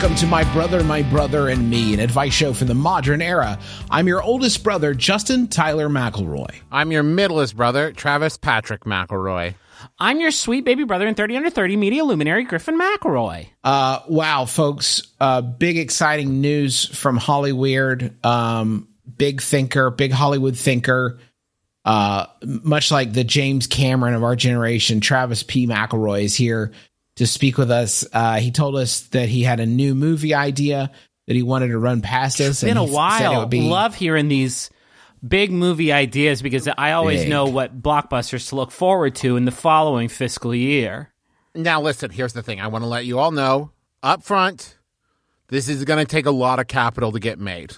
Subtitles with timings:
[0.00, 3.58] welcome to My Brother, My Brother, and Me, an advice show from the modern era.
[3.90, 6.54] I'm your oldest brother, Justin Tyler McElroy.
[6.70, 9.56] I'm your middleest brother, Travis Patrick McElroy.
[9.98, 13.48] I'm your sweet baby brother in 30 under 30 media luminary, Griffin McElroy.
[13.64, 18.24] Uh, wow, folks, uh, big exciting news from Hollyweird.
[18.24, 18.86] Um,
[19.16, 21.18] big thinker, big Hollywood thinker.
[21.84, 25.66] Uh, much like the James Cameron of our generation, Travis P.
[25.66, 26.72] McElroy is here
[27.18, 28.04] to speak with us.
[28.12, 30.90] Uh, he told us that he had a new movie idea
[31.26, 32.48] that he wanted to run past us.
[32.48, 32.92] It's Been and a he said
[33.32, 33.46] it while.
[33.46, 34.70] be- Love hearing these
[35.26, 37.28] big movie ideas because I always Big.
[37.30, 41.12] know what blockbusters to look forward to in the following fiscal year.
[41.54, 42.60] Now, listen, here's the thing.
[42.60, 44.78] I want to let you all know up front,
[45.48, 47.74] this is going to take a lot of capital to get made.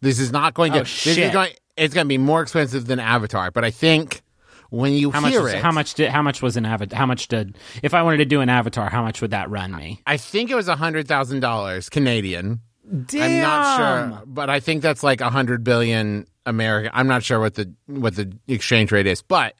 [0.00, 0.78] This is not going to.
[0.78, 1.32] Oh, this is shit.
[1.32, 1.52] going.
[1.76, 4.22] It's going to be more expensive than Avatar, but I think
[4.70, 5.32] when you How much?
[5.32, 6.10] hear Was, it, how much did?
[6.10, 6.98] How much was an avatar?
[6.98, 7.56] How much did?
[7.82, 10.00] If I wanted to do an avatar, how much would that run me?
[10.06, 12.60] I think it was a hundred thousand dollars Canadian.
[13.06, 13.22] Damn.
[13.22, 16.90] I'm not sure, but I think that's like a hundred billion American.
[16.94, 19.54] I'm not sure what the what the exchange rate is, but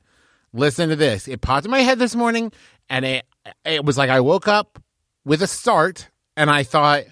[0.52, 1.28] listen to this.
[1.28, 2.52] It popped in my head this morning,
[2.88, 3.24] and it
[3.64, 4.82] it was like I woke up
[5.24, 7.04] with a start, and I thought,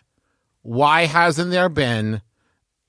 [0.62, 2.20] why hasn't there been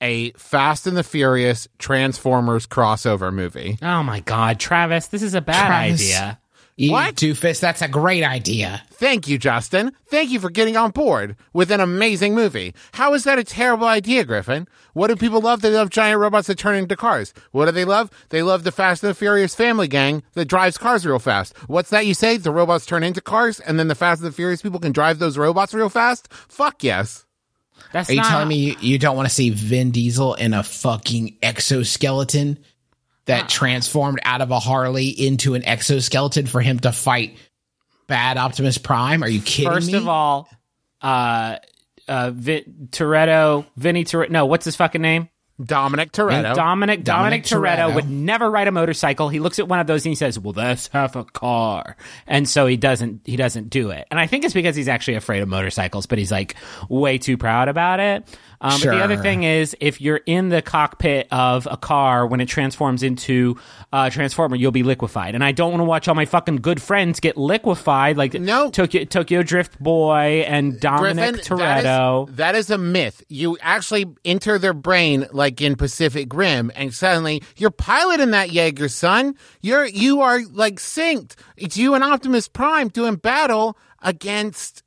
[0.01, 3.77] a Fast and the Furious Transformers crossover movie?
[3.81, 6.01] Oh my God, Travis, this is a bad Travis.
[6.01, 6.39] idea.
[6.77, 7.15] You What?
[7.15, 8.81] doofus, that's a great idea.
[8.91, 9.91] Thank you, Justin.
[10.07, 12.73] Thank you for getting on board with an amazing movie.
[12.93, 14.65] How is that a terrible idea, Griffin?
[14.93, 15.59] What do people love?
[15.61, 17.33] They love giant robots that turn into cars.
[17.51, 18.09] What do they love?
[18.29, 21.53] They love the Fast and the Furious family gang that drives cars real fast.
[21.67, 22.37] What's that you say?
[22.37, 25.19] The robots turn into cars and then the Fast and the Furious people can drive
[25.19, 26.31] those robots real fast?
[26.31, 27.25] Fuck yes.
[27.91, 30.53] That's Are you not, telling me you, you don't want to see Vin Diesel in
[30.53, 32.59] a fucking exoskeleton
[33.25, 37.37] that transformed out of a Harley into an exoskeleton for him to fight
[38.07, 39.23] bad Optimus Prime?
[39.23, 39.97] Are you kidding First me?
[39.97, 40.49] of all,
[41.01, 41.57] uh,
[42.07, 44.29] uh, Vin, Toretto, Vinny Toretto.
[44.31, 45.29] No, what's his fucking name?
[45.63, 46.55] Dominic Toretto.
[46.55, 47.95] Dominic Dominic, Dominic Toretto, Toretto.
[47.95, 49.29] would never ride a motorcycle.
[49.29, 51.97] He looks at one of those and he says, "Well, that's half a car,"
[52.27, 54.07] and so he doesn't he doesn't do it.
[54.09, 56.55] And I think it's because he's actually afraid of motorcycles, but he's like
[56.87, 58.27] way too proud about it.
[58.61, 62.41] Um, But the other thing is, if you're in the cockpit of a car when
[62.41, 63.57] it transforms into
[63.93, 65.33] a transformer, you'll be liquefied.
[65.33, 68.69] And I don't want to watch all my fucking good friends get liquefied, like No.
[68.69, 72.25] Tokyo Tokyo Drift Boy and Dominic Griffin, Toretto.
[72.27, 73.23] That is, that is a myth.
[73.29, 78.89] You actually enter their brain like in Pacific Rim, and suddenly you're piloting that Jaeger,
[78.89, 79.35] son.
[79.61, 81.35] You're you are like synced.
[81.55, 84.83] It's you and Optimus Prime doing battle against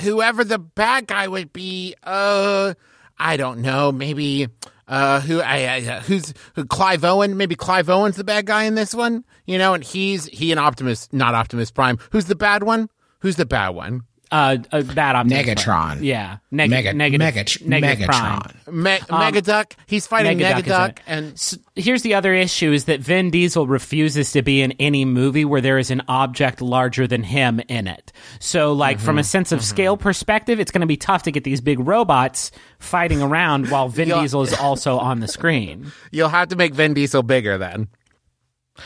[0.00, 1.94] whoever the bad guy would be.
[2.02, 2.74] Uh,
[3.18, 3.92] I don't know.
[3.92, 4.48] Maybe
[4.88, 7.36] uh, who I, I who's who, Clive Owen?
[7.36, 9.24] Maybe Clive Owen's the bad guy in this one.
[9.46, 11.98] You know, and he's he and Optimus, not Optimus Prime.
[12.12, 12.88] Who's the bad one?
[13.20, 14.02] Who's the bad one?
[14.30, 15.64] Uh, uh, bad Optimus Megatron.
[15.64, 16.02] Prime.
[16.04, 18.72] Yeah, neg- Mega, negative, Megat- negative Megatron.
[18.72, 19.72] Me- Megaduck.
[19.86, 23.66] He's fighting Negaduck is Megaduck, and S- here's the other issue: is that Vin Diesel
[23.66, 27.86] refuses to be in any movie where there is an object larger than him in
[27.86, 28.12] it.
[28.40, 29.26] So, like from a Mm-hmm.
[29.26, 33.22] sense of scale perspective, it's going to be tough to get these big robots fighting
[33.22, 35.92] around while Vin Diesel is also on the screen.
[36.10, 37.88] you'll have to make Vin Diesel bigger then.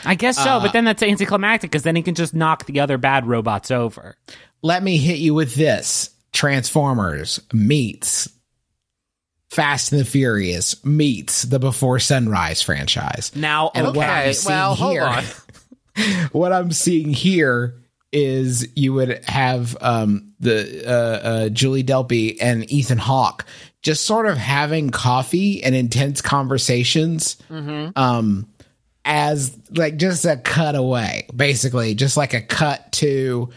[0.05, 2.79] I guess so, Uh, but then that's anticlimactic because then he can just knock the
[2.79, 4.15] other bad robots over.
[4.61, 8.29] Let me hit you with this Transformers meets
[9.49, 13.31] Fast and the Furious meets the Before Sunrise franchise.
[13.35, 15.23] Now, And what Okay, I'm seeing well, hold here, on.
[16.31, 17.75] what I'm seeing here
[18.13, 23.45] is you would have um, the uh, uh, Julie Delpy and Ethan Hawke
[23.81, 27.37] just sort of having coffee and intense conversations.
[27.49, 28.47] Um,
[29.05, 33.49] as like just a cutaway, basically, just like a cut to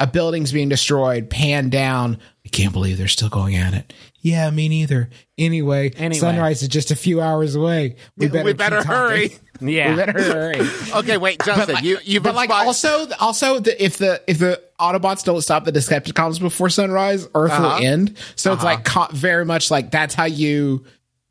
[0.00, 3.92] a building's being destroyed, pan down, I can't believe they're still going at it.
[4.20, 5.10] Yeah, me neither.
[5.38, 6.18] Anyway, Anyway.
[6.18, 7.96] sunrise is just a few hours away.
[8.16, 9.08] We better, we better keep talking.
[9.18, 9.36] hurry.
[9.60, 9.90] Yeah.
[9.90, 10.68] We better hurry.
[10.96, 14.60] Okay, wait, Justin, you you've but like inspired- also also the, if the if the
[14.80, 17.76] Autobots don't stop the Decepticons before sunrise, Earth Uh-huh.
[17.80, 18.16] will end.
[18.34, 20.84] So it's like very much like that's how you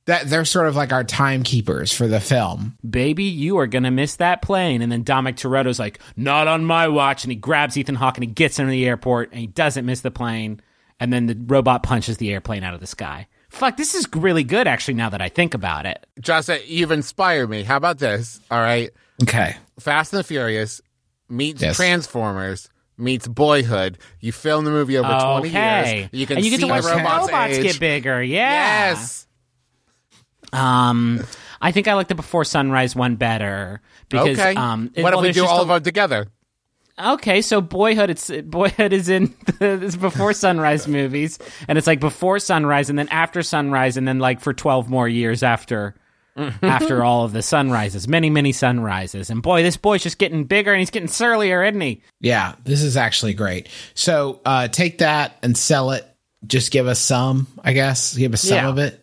[0.05, 2.77] that they're sort of like our timekeepers for the film.
[2.87, 4.81] baby, you are gonna miss that plane.
[4.81, 7.23] And then Dominic Toretto's like, not on my watch.
[7.23, 9.85] And he grabs Ethan Hawke and he gets him to the airport and he doesn't
[9.85, 10.61] miss the plane.
[10.99, 13.27] And then the robot punches the airplane out of the sky.
[13.49, 16.05] Fuck, this is really good actually now that I think about it.
[16.19, 17.63] Justin, you've inspired me.
[17.63, 18.39] How about this?
[18.49, 18.91] All right.
[19.23, 19.55] Okay.
[19.79, 20.81] Fast and the Furious
[21.29, 21.75] meets Yes.
[21.75, 23.97] Transformers meets Boyhood.
[24.19, 26.09] You film the movie over 20 years.
[26.11, 27.63] You can and you get see to watch the the robots, robots age.
[27.63, 28.21] get bigger.
[28.23, 28.89] Yeah.
[28.91, 29.27] Yes.
[30.53, 31.23] Um,
[31.61, 34.55] I think I like the Before Sunrise one better because okay.
[34.55, 36.27] um, it- what if well, we do all a- of them together?
[36.99, 41.99] Okay, so Boyhood, it's Boyhood is in the it's before Sunrise movies, and it's like
[41.99, 45.95] before Sunrise, and then after Sunrise, and then like for twelve more years after
[46.61, 50.71] after all of the sunrises, many many sunrises, and boy, this boy's just getting bigger
[50.73, 52.03] and he's getting surlier, isn't he?
[52.19, 53.67] Yeah, this is actually great.
[53.95, 56.05] So uh, take that and sell it.
[56.45, 58.15] Just give us some, I guess.
[58.15, 58.69] Give us some Yeah.
[58.69, 59.00] of it.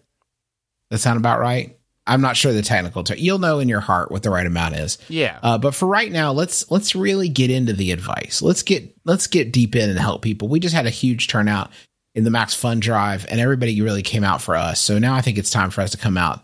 [0.90, 1.78] That sound about right.
[2.06, 3.18] I'm not sure the technical term.
[3.20, 4.98] You'll know in your heart what the right amount is.
[5.08, 5.38] Yeah.
[5.42, 8.40] Uh, but for right now, let's let's really get into the advice.
[8.40, 10.48] Let's get let's get deep in and help people.
[10.48, 11.70] We just had a huge turnout
[12.14, 14.80] in the Max Fun Drive, and everybody really came out for us.
[14.80, 16.42] So now I think it's time for us to come out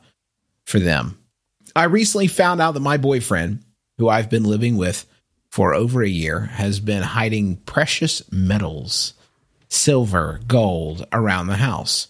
[0.67, 1.19] for them.
[1.75, 3.65] I recently found out that my boyfriend,
[3.99, 5.07] who I've been living with
[5.51, 9.15] for over a year, has been hiding precious metals,
[9.69, 12.09] silver, gold, around the house.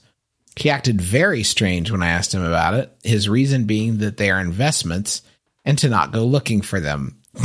[0.57, 4.31] He acted very strange when I asked him about it, his reason being that they
[4.31, 5.23] are investments
[5.65, 7.21] and to not go looking for them.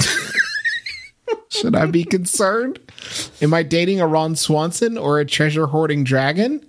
[1.50, 2.80] Should I be concerned?
[3.42, 6.64] Am I dating a Ron Swanson or a treasure hoarding dragon?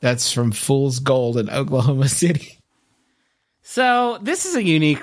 [0.00, 2.58] That's from Fool's Gold in Oklahoma City.
[3.62, 5.02] So this is a unique.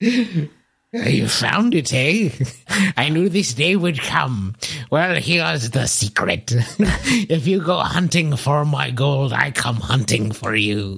[0.92, 2.30] You found it, eh?
[2.96, 4.56] I knew this day would come.
[4.90, 6.52] Well, here's the secret.
[6.78, 10.96] if you go hunting for my gold, I come hunting for you.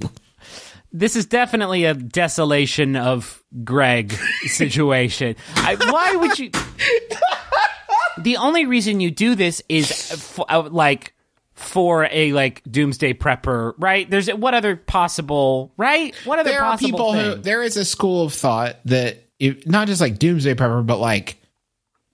[0.91, 4.13] This is definitely a desolation of Greg
[4.45, 5.35] situation.
[5.55, 6.49] I, why would you?
[8.17, 11.13] the only reason you do this is f- uh, like
[11.53, 14.09] for a like doomsday prepper, right?
[14.09, 16.15] There's what other possible, right?
[16.25, 19.67] What other There are possible people who, there is a school of thought that if,
[19.67, 21.37] not just like doomsday prepper, but like,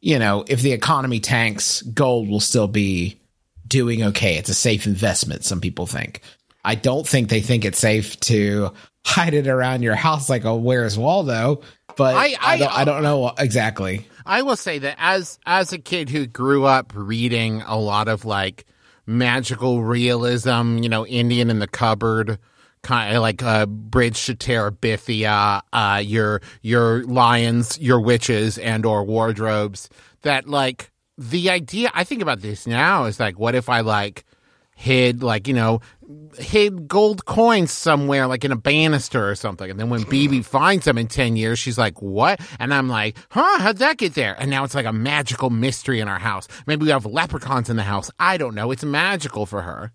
[0.02, 3.20] you know, if the economy tanks, gold will still be
[3.68, 4.38] doing okay.
[4.38, 6.22] It's a safe investment, some people think.
[6.66, 8.72] I don't think they think it's safe to
[9.06, 11.62] hide it around your house like a Where's Waldo,
[11.96, 14.06] but I- I, I- don't, I don't know exactly.
[14.26, 18.26] I will say that as as a kid who grew up reading a lot of
[18.26, 18.66] like
[19.08, 22.38] magical realism, you know, Indian in the cupboard,
[22.84, 29.04] kind of like uh, Bridge to Terabithia, uh, your your lions, your witches, and or
[29.04, 29.90] wardrobes.
[30.22, 31.92] That like the idea.
[31.94, 34.26] I think about this now is like, what if I like
[34.76, 35.81] hid like you know
[36.38, 39.70] hid gold coins somewhere like in a banister or something?
[39.70, 42.40] And then when bb finds them in 10 years she's like what?
[42.60, 43.60] And i'm like huh?
[43.60, 44.38] How'd that get there?
[44.40, 46.48] And now it's like a magical mystery in our house.
[46.66, 48.10] Maybe we have leprechauns in the house.
[48.20, 48.72] I don't know.
[48.72, 49.92] It's magical for her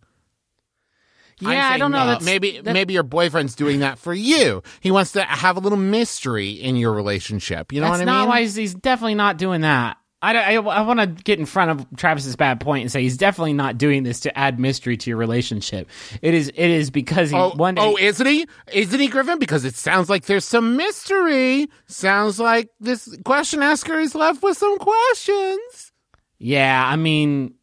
[1.53, 1.99] Yeah, I don't know.
[1.99, 5.57] maybe- That's maybe that- maybe your boyfriend's doing that for you he wants to have
[5.57, 8.55] a little mystery in your relationship you know That's what i not mean why he's,
[8.55, 9.97] he's definitely not doing that.
[10.23, 13.19] I, I, I want to get in front of Travis's bad point and say he's
[13.19, 15.87] definitely not doing this to add mystery to your relationship.
[16.23, 18.47] It is it is because he Oh, one day oh, isn't he?
[18.73, 19.39] Isn't he, Griffin?
[19.39, 21.69] Because it sounds like there's some mystery.
[21.89, 25.93] Sounds like this question asker is left with some questions.
[26.39, 27.55] Yeah, I mean,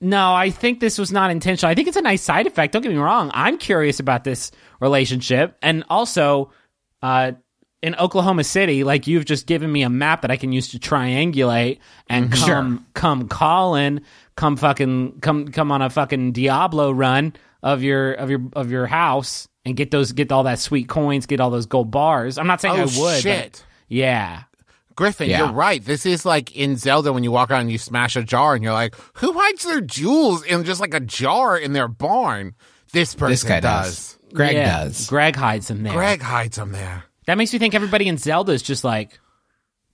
[0.00, 1.70] no, I think this was not intentional.
[1.70, 2.72] I think it's a nice side effect.
[2.72, 3.30] Don't get me wrong.
[3.34, 4.50] I'm curious about this
[4.80, 5.56] relationship.
[5.62, 6.52] And also,
[7.02, 7.32] uh,
[7.82, 10.78] in Oklahoma City, like you've just given me a map that I can use to
[10.78, 11.78] triangulate
[12.08, 14.00] and come, come calling,
[14.36, 18.86] come fucking, come, come on a fucking Diablo run of your, of your, of your
[18.86, 22.36] house and get those, get all that sweet coins, get all those gold bars.
[22.38, 22.94] I'm not saying Oh, I would.
[22.96, 23.64] but- shit.
[23.88, 24.42] yeah.
[24.98, 25.38] Griffin, Yeah.
[25.44, 25.82] you're right.
[25.84, 28.64] This is like in Zelda when you walk around and you smash a jar and
[28.64, 32.56] you're like, who hides their jewels in just like a jar in their barn?
[32.92, 34.14] This person This guy does.
[34.14, 34.18] does.
[34.34, 34.84] Greg Yeah.
[34.84, 35.06] does.
[35.06, 35.92] Greg hides them there.
[35.92, 37.04] Greg hides them there.
[37.26, 39.20] That makes me think everybody in Zelda is just like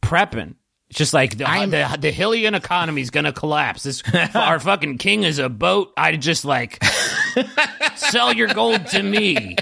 [0.02, 0.54] prepping.
[0.88, 3.82] It's just like the, I'm- the, the Hylian economy is gonna collapse.
[3.82, 4.02] This
[4.34, 5.92] our fucking king is a boat.
[5.98, 6.82] I just like
[7.96, 9.56] sell your gold to me.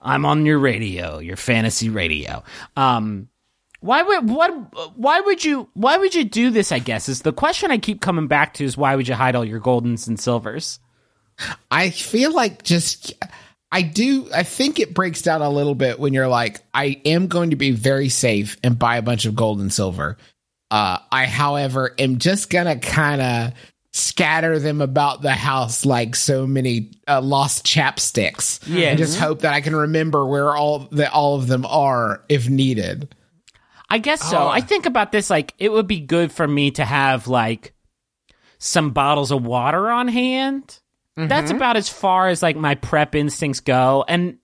[0.00, 2.44] I'm on your radio, your fantasy radio.
[2.76, 3.28] Um,
[3.86, 4.96] Why would what?
[4.96, 5.68] Why would you?
[5.74, 6.72] Why would you do this?
[6.72, 8.64] I guess is the question I keep coming back to.
[8.64, 10.80] Is why would you hide all your goldens and silvers?
[11.70, 13.14] I feel like just
[13.70, 17.26] I do I think it breaks down a little bit when you're like I am
[17.28, 20.16] going to be very safe and buy a bunch of gold and silver.
[20.70, 23.52] Uh I however am just going to kind of
[23.92, 28.60] scatter them about the house like so many uh, lost chapsticks.
[28.66, 28.88] Yeah.
[28.88, 32.48] And just hope that I can remember where all that all of them are if
[32.48, 33.14] needed.
[33.88, 34.38] I guess so.
[34.38, 34.50] Ah.
[34.50, 37.74] I think about this like it would be good for me to have like
[38.58, 40.80] some bottles of water on hand.
[41.18, 41.56] That's mm-hmm.
[41.56, 44.36] about as far as like my prep instincts go, and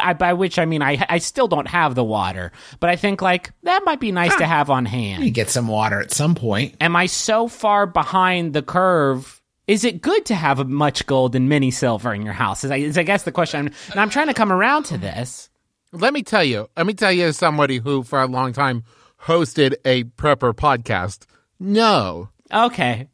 [0.00, 3.20] I, by which I mean I I still don't have the water, but I think
[3.20, 5.24] like that might be nice to have on hand.
[5.24, 6.76] You get some water at some point.
[6.80, 9.42] Am I so far behind the curve?
[9.66, 12.62] Is it good to have a much gold and many silver in your house?
[12.62, 14.98] Is I, is I guess the question, I'm, and I'm trying to come around to
[14.98, 15.49] this.
[15.92, 16.68] Let me tell you.
[16.76, 18.84] Let me tell you, as somebody who for a long time
[19.24, 21.26] hosted a prepper podcast.
[21.58, 23.06] No, Okay,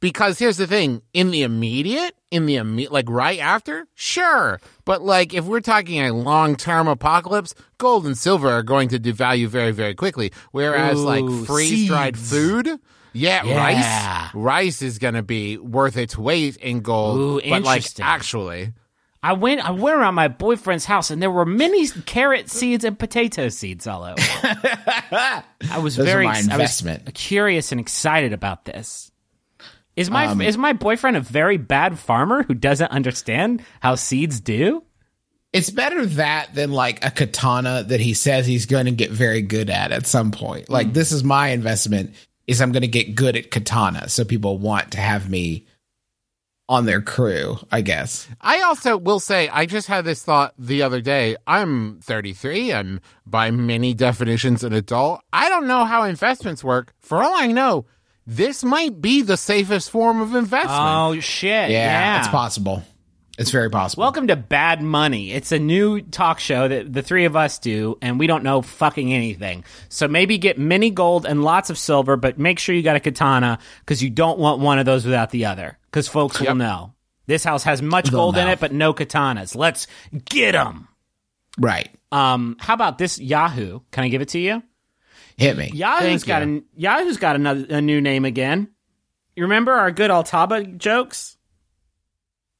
[0.00, 4.60] because here's the thing: in the immediate, in the immediate, like right after, sure.
[4.84, 9.48] But like, if we're talking a long-term apocalypse, gold and silver are going to devalue
[9.48, 10.32] very, very quickly.
[10.52, 12.30] Whereas Ooh, like freeze-dried seeds.
[12.30, 12.80] food.
[13.12, 13.56] Yeah, Yeah.
[14.26, 14.34] rice.
[14.34, 17.18] Rice is going to be worth its weight in gold.
[17.18, 18.72] Ooh, but like actually,
[19.24, 22.98] I went I went around my boyfriend's house and there were many carrot seeds and
[22.98, 24.14] potato seeds all over.
[24.18, 27.14] I was Those very my I was investment.
[27.14, 29.10] curious and excited about this.
[29.96, 34.40] Is my Um, is my boyfriend a very bad farmer who doesn't understand how seeds
[34.40, 34.82] do?
[35.54, 39.40] It's better that than like a katana that he says he's going to get very
[39.40, 40.68] good at at some point.
[40.68, 42.14] Like this is my investment
[42.46, 45.66] is I'm going to get good at katana so people want to have me
[46.68, 48.26] on their crew, I guess.
[48.40, 51.36] I also will say, I just had this thought the other day.
[51.46, 52.72] I'm 33.
[52.72, 55.20] I'm by many definitions an adult.
[55.32, 56.94] I don't know how investments work.
[57.00, 57.84] For all I know,
[58.26, 60.70] this might be the safest form of investment.
[60.80, 61.70] Oh shit.
[61.70, 62.18] Yeah, Yeah.
[62.20, 62.82] it's possible.
[63.36, 64.02] It's very possible.
[64.02, 65.32] Welcome to Bad Money.
[65.32, 68.62] It's a new talk show that the three of us do, and we don't know
[68.62, 69.64] fucking anything.
[69.88, 73.00] So maybe get many gold and lots of silver, but make sure you got a
[73.00, 75.76] katana because you don't want one of those without the other.
[75.94, 76.92] Because folks will know.
[77.28, 79.54] This house has much They'll gold in it, but no katanas.
[79.54, 79.86] Let's
[80.24, 80.88] get them.
[81.56, 81.88] right.
[82.10, 83.78] Um, how about this Yahoo?
[83.92, 84.60] Can I give it to you?
[85.36, 85.70] Hit me.
[85.72, 88.70] Yahoo's Thank got a Yahoo's got another a new name again.
[89.36, 91.36] You remember our good Altaba jokes?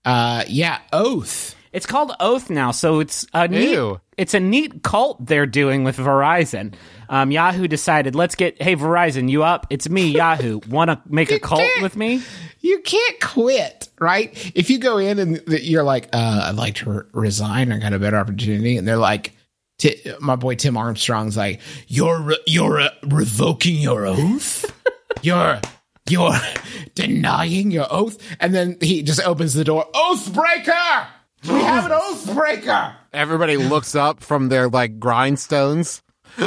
[0.05, 1.57] Uh yeah, oath.
[1.75, 3.73] It's called Oath now, so it's a neat.
[3.73, 4.01] Ew.
[4.17, 6.75] It's a neat cult they're doing with Verizon.
[7.09, 8.63] Um, Yahoo decided, let's get.
[8.63, 9.67] Hey Verizon, you up?
[9.71, 10.61] It's me, Yahoo.
[10.69, 12.23] Want to make a cult with me?
[12.61, 14.53] You can't quit, right?
[14.55, 17.93] If you go in and you're like, uh, I'd like to re- resign, I got
[17.93, 19.33] a better opportunity, and they're like,
[19.79, 24.73] Ti my boy Tim Armstrong's like, you're re- you're uh, revoking your oath,
[25.23, 25.61] you're
[26.09, 26.39] you're
[26.95, 31.09] denying your oath, and then he just opens the door, oath breaker.
[31.49, 32.95] We have an oath breaker.
[33.13, 36.01] Everybody looks up from their like grindstones.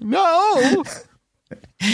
[0.00, 0.84] no.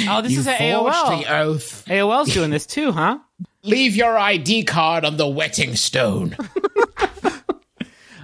[0.09, 1.21] Oh, this You is an forged AOL.
[1.23, 1.85] the oath.
[1.87, 3.19] AOL's doing this too, huh?
[3.63, 6.37] Leave your ID card on the wetting stone.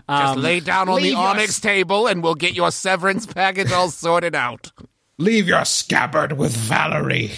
[0.09, 3.25] Just lay down on the leave your onyx s- table and we'll get your severance
[3.25, 4.71] package all sorted out.
[5.19, 7.33] Leave your scabbard with Valerie.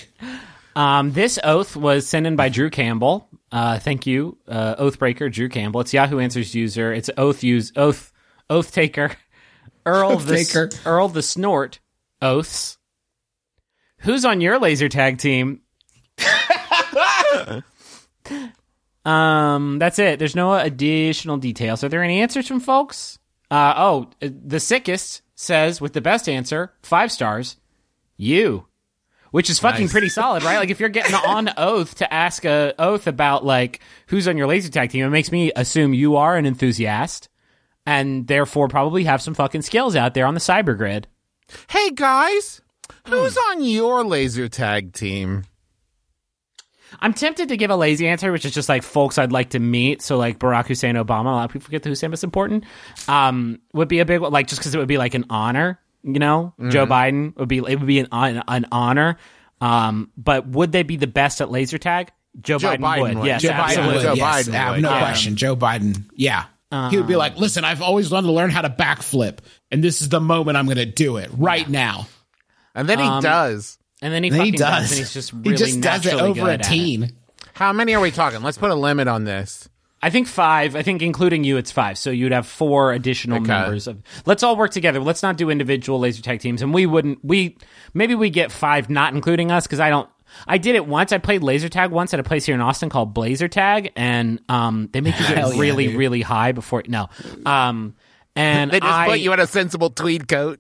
[0.75, 3.29] Um, this oath was sent in by Drew Campbell.
[3.55, 5.81] Uh, thank you, uh, Oathbreaker Drew Campbell.
[5.83, 6.93] It's Yahoo Answers user.
[6.93, 8.13] It's oath use oath
[8.51, 9.13] oath taker
[9.87, 10.71] Earl the Taker.
[10.85, 11.79] Earl the Snort
[12.21, 12.79] oaths.
[13.99, 15.61] Who's on your laser tag team?
[19.05, 20.19] um, that's it.
[20.19, 21.85] There's no additional details.
[21.85, 23.21] Are there any answers from folks?
[23.53, 27.57] Uh, oh, uh, the sickest says with the best answer, five stars.
[28.17, 28.67] You
[29.35, 30.59] which is fucking pretty solid, right?
[30.59, 34.47] Like if you're getting on oath to ask a oath about like who's on your
[34.47, 37.29] laser tag team, it makes me assume you are an enthusiast
[37.85, 41.09] and therefore probably have some fucking skills out there on the cyber grid.
[41.69, 42.61] Hey guys,
[43.09, 45.43] who's on your laser tag team?
[47.01, 49.59] I'm tempted to give a lazy answer, which is just like folks I'd like to
[49.59, 50.01] meet.
[50.01, 52.67] So like Barack Hussein Obama, a lot of people forget that Hussein was important.
[53.09, 55.81] Um, would be a big one, like just because it would be like an honor.
[56.07, 59.17] You know, Joe Biden would be it would be an an, an honor.
[59.61, 62.13] Um, but would they be the best at laser tag?
[62.41, 63.17] Joe, Joe Biden, Biden would.
[63.19, 63.27] would.
[63.27, 63.95] Yes, Joe Biden absolutely.
[63.95, 64.03] would.
[64.03, 64.99] Joe yes, Biden uh, would, no yeah.
[64.99, 65.37] question.
[65.37, 66.05] Joe Biden.
[66.15, 66.45] Yeah.
[66.91, 69.39] he would be like, listen, I've always wanted to learn how to backflip,
[69.71, 72.07] and this is the moment I'm going to do it right now.
[72.75, 73.79] And then he Um, does.
[74.03, 74.69] And then he And fucking he does.
[74.83, 74.91] does.
[74.91, 76.65] and he's just really he just does it over a at it.
[76.65, 77.13] teen.
[77.55, 78.43] How many are we talking?
[78.43, 79.69] Let's put a limit on this.
[80.05, 80.77] I think five.
[80.77, 81.97] I think including you, it's five.
[81.99, 83.49] So you'd have four additional Okay.
[83.49, 84.03] members of.
[84.27, 85.01] Let's all work together.
[85.01, 86.61] Let's not do individual laser tag teams.
[86.63, 87.25] And we wouldn't.
[87.25, 87.57] We
[87.95, 90.09] maybe we get five, not including us, because I don't.
[90.47, 91.13] I did it once.
[91.13, 94.41] I played laser tag once at a place here in Austin called Blazer Tag, and
[94.49, 95.97] um, they make you get yeah, really, dude.
[95.97, 96.83] really high before.
[96.89, 97.09] No,
[97.47, 97.95] um,
[98.37, 100.59] and They just I, put you in a sensible tweed coat.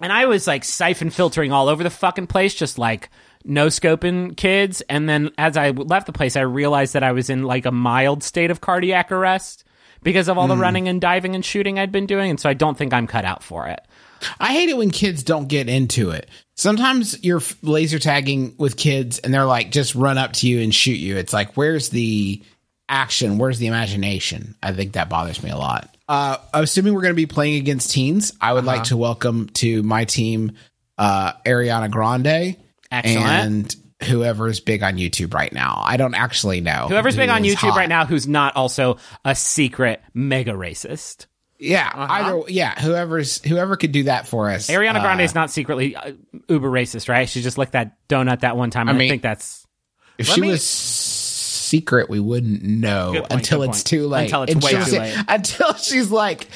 [0.00, 3.08] and I was like siphon filtering all over the fucking place, just like
[3.46, 4.82] no scoping kids.
[4.82, 7.72] And then as I left the place, I realized that I was in like a
[7.72, 9.64] mild state of cardiac arrest
[10.02, 12.30] because of all the running and diving and shooting I'd been doing.
[12.30, 13.80] And so I don't think I'm cut out for it.
[14.38, 16.28] I hate it when kids don't get into it.
[16.54, 20.74] Sometimes you're laser tagging with kids and they're like, just run up to you and
[20.74, 21.16] shoot you.
[21.16, 22.42] It's like, where's the
[22.88, 23.38] action?
[23.38, 24.54] Where's the imagination?
[24.62, 25.94] I think that bothers me a lot.
[26.08, 29.82] Uh, assuming we're going to be playing against teens, I would like to welcome to
[29.82, 30.52] my team
[30.96, 32.56] uh, Ariana Grande
[33.04, 33.26] Excellent.
[33.28, 33.76] and
[34.08, 35.82] whoever's big on YouTube right now.
[35.84, 36.86] I don't actually know.
[36.88, 37.76] Whoever's who big on YouTube hot.
[37.78, 41.26] right now who's not also a secret mega racist.
[41.58, 42.06] Yeah, Uh-huh.
[42.12, 44.68] either yeah, whoever's whoever could do that for us.
[44.68, 46.12] Ariana Uh, Grande is not secretly uh,
[46.48, 47.26] uber racist, right?
[47.28, 48.90] She just licked that donut that one time.
[48.90, 49.66] I, mean- think that's
[50.18, 53.86] If she me- was secret, we wouldn't know point, until it's point.
[53.86, 54.24] too late.
[54.24, 55.16] Until it's And way too late.
[55.28, 56.48] Until she's like,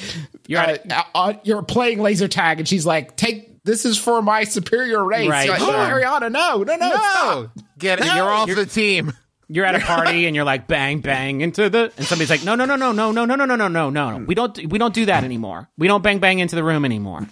[0.47, 4.23] You're you're, at- uh, you're playing laser tag, and she's like, take this is for
[4.23, 5.29] my superior race.
[5.29, 5.69] Right, like, sure.
[5.69, 7.51] "Oh, Ariana, no, no, no, No, stop.
[7.79, 8.07] get it.
[8.07, 8.15] No.
[8.15, 9.13] You're off the team.
[9.49, 12.55] you're at a party and you're like bang bang into the and somebody's like no
[12.55, 14.79] no no no no no no no no no no no no we don't we
[14.79, 17.27] don't do that anymore we don't bang bang into the room anymore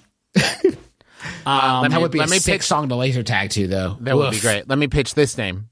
[1.47, 2.63] um, Let That me, would be let a me sick pitch.
[2.63, 3.97] song to laser tag to, though.
[4.01, 4.69] That would be great.
[4.69, 5.69] Let me pitch this name.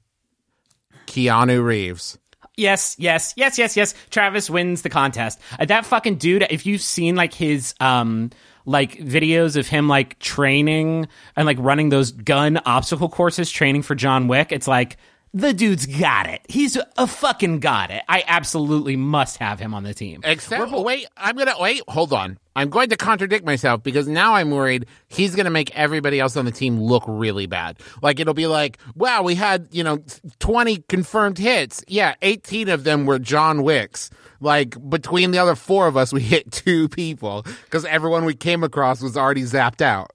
[1.05, 2.17] Keanu Reeves.
[2.55, 6.81] yes yes yes yes yes Travis wins the contest Uh, that fucking dude if you've
[6.81, 8.29] seen like his um
[8.67, 13.95] like videos of him like training and like running those gun obstacle courses training for
[13.95, 14.97] John Wick it's like
[15.33, 19.83] the dude's got it he's a fucking got it I absolutely must have him on
[19.83, 21.81] the team Except, wait, I'm gonna wait.
[21.87, 22.37] Hold on.
[22.55, 26.45] I'm going to contradict myself because now I'm worried he's gonna make everybody else on
[26.45, 27.77] the team look really bad.
[28.01, 30.03] Like it'll be like, wow, we had you know
[30.39, 31.83] 20 confirmed hits.
[31.87, 34.09] Yeah, 18 of them were John Wicks.
[34.39, 38.63] Like between the other four of us, we hit two people because everyone we came
[38.63, 40.11] across was already zapped out.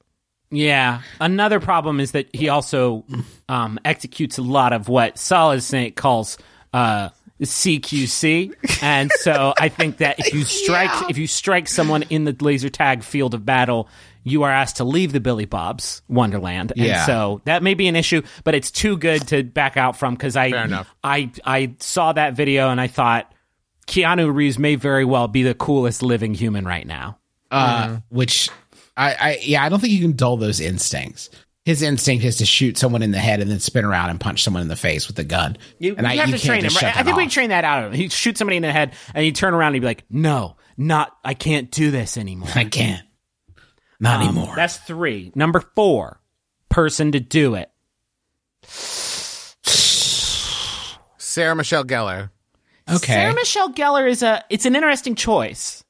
[0.50, 1.00] Yeah.
[1.20, 3.04] Another problem is that he also
[3.48, 6.36] um, executes a lot of what Solid Snake calls
[6.74, 7.08] uh,
[7.42, 12.36] CQC, and so I think that if you strike if you strike someone in the
[12.40, 13.88] laser tag field of battle,
[14.24, 17.06] you are asked to leave the Billy Bob's Wonderland, and Yeah.
[17.06, 20.36] so that may be an issue, but it's too good to back out from because
[20.36, 20.94] I Fair enough.
[21.02, 23.32] I I saw that video and I thought
[23.86, 27.18] Keanu Reeves may very well be the coolest living human right now.
[27.50, 28.48] uh, which
[28.96, 31.30] I, I yeah, I don't think you can dull those instincts.
[31.64, 34.42] His instinct is to shoot someone in the head and then spin around and punch
[34.42, 35.56] someone in the face with a gun.
[35.78, 36.72] You, and you have to train him.
[36.74, 36.84] Right?
[36.84, 37.98] I think that we train that out of him.
[37.98, 40.56] He'd shoot somebody in the head and he'd turn around and he'd be like, no,
[40.76, 42.48] not, I can't do this anymore.
[42.54, 43.06] I can't.
[44.00, 44.56] Not Um, anymore.
[44.56, 45.30] That's three.
[45.36, 46.20] Number four,
[46.68, 47.70] person to do it.
[51.18, 52.30] Sarah Michelle Gellar.
[52.88, 53.12] Okay.
[53.12, 55.82] Sarah Michelle Gellar is a, it's an interesting choice.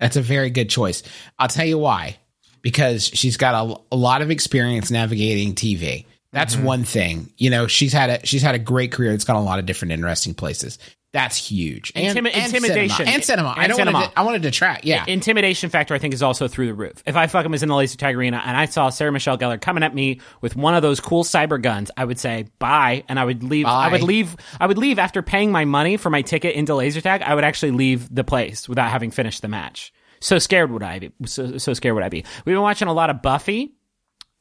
[0.00, 1.02] That's a very good choice.
[1.38, 2.18] I'll tell you why.
[2.62, 6.06] Because she's got a, a lot of experience navigating TV.
[6.32, 6.64] That's Mm-hmm.
[6.64, 7.32] one thing.
[7.38, 9.12] You know, she's had a she's had a great career.
[9.12, 10.78] It's gone a lot of different interesting places.
[11.18, 11.90] That's huge.
[11.94, 12.96] And, Intimi- and intimidation.
[12.96, 13.10] cinema.
[13.14, 13.48] and cinema.
[13.56, 13.98] I And don't cinema.
[13.98, 14.18] want to.
[14.18, 14.84] I want to detract.
[14.84, 15.04] Yeah.
[15.08, 17.02] Intimidation factor, I think, is also through the roof.
[17.06, 19.60] If I fucking was in the laser tag arena and I saw Sarah Michelle Gellar
[19.60, 23.18] coming at me with one of those cool cyber guns, I would say bye, and
[23.18, 23.66] I would leave.
[23.66, 24.36] I would leave.
[24.60, 27.22] I would leave after paying my money for my ticket into laser tag.
[27.22, 29.92] I would actually leave the place without having finished the match.
[30.20, 31.12] So scared would I be?
[31.26, 32.24] So, so scared would I be?
[32.44, 33.72] We've been watching a lot of Buffy,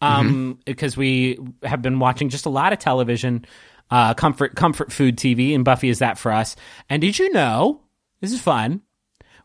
[0.01, 3.45] um, because we have been watching just a lot of television,
[3.91, 6.55] uh, comfort comfort food TV, and Buffy is that for us.
[6.89, 7.81] And did you know?
[8.21, 8.81] This is fun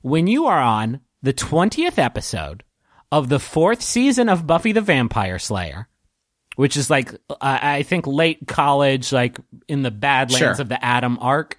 [0.00, 2.64] when you are on the 20th episode
[3.12, 5.86] of the fourth season of Buffy the Vampire Slayer,
[6.56, 10.50] which is like, uh, I think late college, like in the Badlands Sure.
[10.52, 11.58] of the Adam arc.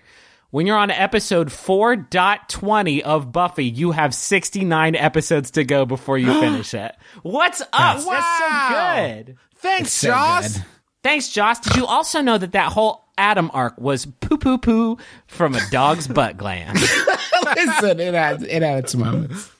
[0.49, 6.27] When you're on episode 4.20 of Buffy, you have 69 episodes to go before you
[6.39, 6.95] finish it.
[7.21, 7.69] What's up?
[7.71, 9.37] That's, so good.
[9.55, 10.57] Thanks, So Joss.
[10.57, 10.65] good.
[11.03, 11.59] Thanks, Josh.
[11.59, 15.59] Did you also know that that whole Adam arc was poo poo poo from a
[15.69, 16.79] dog's butt gland?
[17.55, 19.51] Listen, it had it had its moments.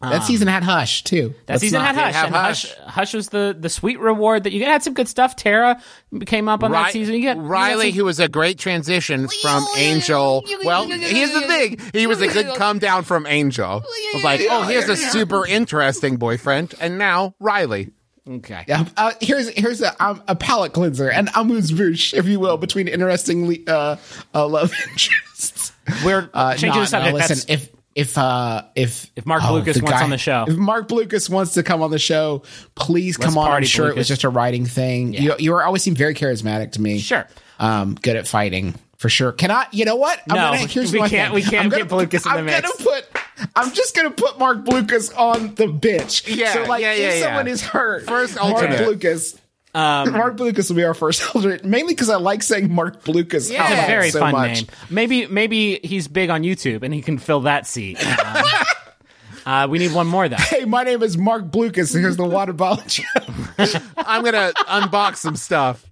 [0.00, 1.34] That um, season had Hush too.
[1.46, 2.74] That Let's season not- had Hush, and Hush.
[2.74, 2.92] Hush.
[2.94, 5.36] Hush was the the sweet reward that you had some good stuff.
[5.36, 5.80] Tara
[6.26, 7.14] came up on that season.
[7.14, 10.44] You get you Riley, some- who was a great transition from Angel.
[10.64, 11.78] Well, here's the thing.
[11.94, 13.82] He was a good come down from Angel.
[14.14, 16.74] Was like, oh, here's a super interesting boyfriend.
[16.80, 17.90] And now Riley.
[18.28, 18.64] Okay.
[18.66, 22.56] Yeah, uh, here's here's a um, a palate cleanser and amuse bouche, if you will,
[22.56, 23.96] between interesting uh,
[24.34, 25.72] uh, love interests.
[26.04, 27.12] we're Uh, changing no, the subject.
[27.12, 30.44] No, listen, That's- if if uh if If Marc Blucas the wants on the show.
[30.48, 32.42] if Marc Blucas wants to come on the show,
[32.74, 33.50] please Let's come on.
[33.50, 35.14] I'm sure it was just a writing thing.
[35.14, 36.98] You you always seem very charismatic to me.
[36.98, 37.26] Sure.
[37.58, 39.32] Um, good at fighting for sure.
[39.32, 39.66] Can I?
[39.72, 40.20] You know what?
[40.30, 41.32] I'm No, gonna, here's we can't- thing.
[41.34, 43.06] we can't I'm gonna, get Lucas in the I'm gonna put.
[43.54, 46.26] I'm just gonna put Marc Blucas on the bench.
[46.28, 47.24] Yeah, So like, yeah, yeah, if yeah.
[47.26, 48.86] someone is hurt, First Mark alternate.
[48.86, 49.38] Lucas.
[49.74, 53.52] Um, Marc Blucas will be our first alternate, mainly because I like saying Marc Blucas.
[53.52, 53.70] Yeah.
[53.70, 54.54] It's a very so fun much.
[54.62, 54.66] name.
[54.88, 57.98] Maybe maybe he's big on YouTube and he can fill that seat.
[58.24, 58.44] Um,
[59.46, 60.36] uh, we need one more though.
[60.36, 61.92] Hey, my name is Marc Blucas.
[61.98, 62.84] Here's the water bottle.
[63.98, 65.84] I'm gonna unbox some stuff.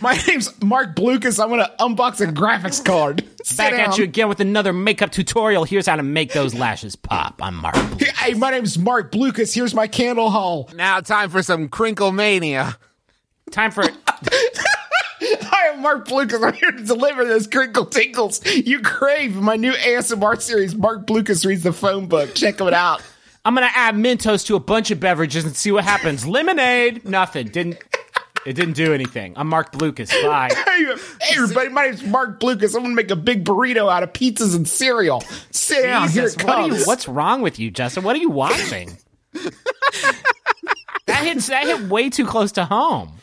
[0.00, 1.42] My name's Marc Blucas.
[1.42, 3.24] I'm gonna unbox a graphics card.
[3.44, 3.80] Sit Back down.
[3.90, 5.64] at you again with another makeup tutorial.
[5.64, 7.40] Here's how to make those lashes pop.
[7.42, 7.74] I'm Mark.
[7.74, 8.06] Blue.
[8.16, 9.54] Hey, my name's Marc Blucas.
[9.54, 10.68] Here's my candle haul.
[10.74, 12.76] Now, time for some crinkle mania.
[13.50, 13.84] Time for
[15.20, 16.44] Hi, I'm Marc Blucas.
[16.46, 19.36] I'm here to deliver those crinkle tinkles you crave.
[19.36, 22.34] in My new ASMR series, Marc Blucas reads the phone book.
[22.34, 23.02] Check it out.
[23.44, 26.26] I'm gonna add Mentos to a bunch of beverages and see what happens.
[26.26, 27.48] Lemonade, nothing.
[27.48, 27.78] Didn't
[28.46, 29.34] it didn't do anything.
[29.36, 30.10] I'm Marc Blucas.
[30.22, 30.50] Bye.
[31.20, 32.74] Hey, everybody, my name's Marc Blucas.
[32.74, 35.22] I'm gonna make a big burrito out of pizzas and cereal.
[35.50, 36.08] Sit down.
[36.08, 36.80] Here it what comes.
[36.80, 38.04] you, what's wrong with you, Justin?
[38.04, 38.96] What are you watching?
[39.32, 43.12] that hit, that hit way too close to home.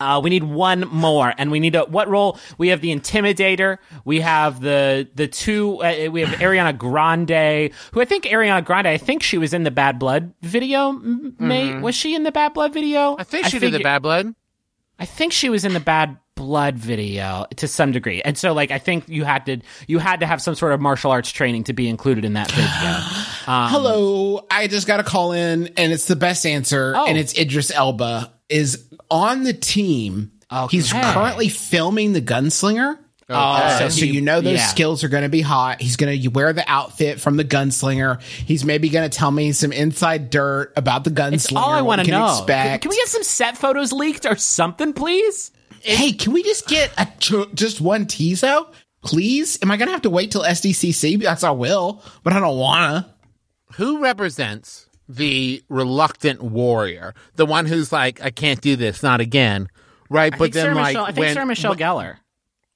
[0.00, 2.38] Uh, we need one more, and we need a what role?
[2.58, 3.78] We have the Intimidator.
[4.04, 5.82] We have the the two.
[5.82, 8.88] Uh, we have Ariana Grande, who I think Ariana Grande.
[8.88, 10.88] I think she was in the Bad Blood video.
[10.90, 13.12] m- May was she in the Bad Blood video?
[13.12, 13.20] Mm-hmm.
[13.20, 14.34] I think she did the bad blood.
[14.98, 18.72] I think she was in the Bad Blood video to some degree, and so like
[18.72, 21.64] I think you had to you had to have some sort of martial arts training
[21.64, 23.20] to be included in that video.
[23.46, 27.04] Um, Hello, I just got a call in, and it's the best answer, Oh.
[27.06, 30.32] and it's Idris Elba is on the team.
[30.70, 32.98] He's currently filming the Gunslinger.
[33.30, 34.66] Oh, uh, so, so you know those yeah.
[34.66, 35.80] skills are going to be hot.
[35.80, 38.20] He's going to wear the outfit from the gunslinger.
[38.20, 41.32] He's maybe going to tell me some inside dirt about the gunslinger.
[41.32, 42.26] It's all I want to know.
[42.26, 42.68] Expect.
[42.68, 45.52] Can, can we get some set photos leaked or something, please?
[45.84, 47.06] hey, can we just get a
[47.54, 48.60] just one teaser,
[49.02, 49.58] please?
[49.62, 51.22] Am I going to have to wait till SDCC?
[51.22, 53.14] Yes, I will, but I don't want to.
[53.76, 57.14] Who represents the reluctant warrior?
[57.36, 59.68] The one who's like, I can't do this, not again.
[60.10, 60.32] Right?
[60.34, 62.16] I but then, Sarah like, Michelle, I think when, Sarah Michelle Gellar.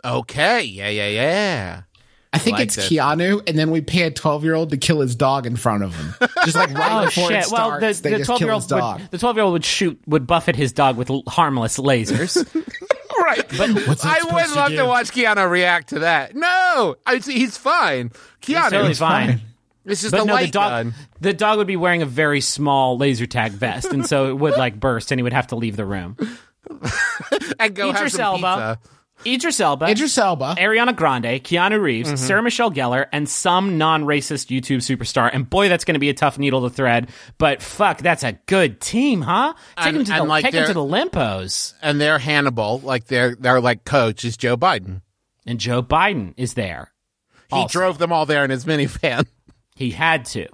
[0.05, 1.83] okay, yeah, yeah, yeah.
[2.31, 2.91] I think like it's this.
[2.91, 6.15] Keanu, and then we pay a twelve-year-old to kill his dog in front of him,
[6.45, 7.47] just like right Oh before shit!
[7.47, 8.01] it Well, starts.
[8.01, 9.01] the they the twelve kill year his old dog.
[9.01, 12.37] would the twelve year old would shoot would buffet his dog with l- harmless lasers.
[13.19, 13.45] Right.
[13.59, 14.77] But What's I would to love do?
[14.77, 16.37] to watch Keanu react to that.
[16.37, 18.11] No, I, see, he's fine.
[18.41, 19.41] Keanu, He's totally fine.
[19.89, 20.95] It's just But a no, light the dog gun.
[21.21, 24.57] the dog would be wearing a very small laser tag vest, and so it would
[24.59, 26.17] like burst, and he would have to leave the room.
[27.59, 28.79] And go have Idris some Elba.
[28.81, 28.99] pizza.
[29.27, 30.55] Idris Elba, Idris Elba.
[30.59, 32.17] Ariana Grande, Keanu Reeves, Mm-hmm.
[32.19, 35.29] Sarah Michelle Gellar, and some non-racist YouTube superstar.
[35.33, 37.09] And boy, that's going to be a tough needle to thread.
[37.37, 39.55] But fuck, that's a good team, huh?
[39.77, 41.75] Take And- him to the and, like, take him to the Limpos.
[41.83, 45.03] And they're Hannibal, like their their like coach is Joe Biden.
[45.47, 46.93] And Joe Biden is there.
[47.51, 47.73] He Also.
[47.79, 49.27] drove them all there in his minivan.
[49.79, 50.49] He had to.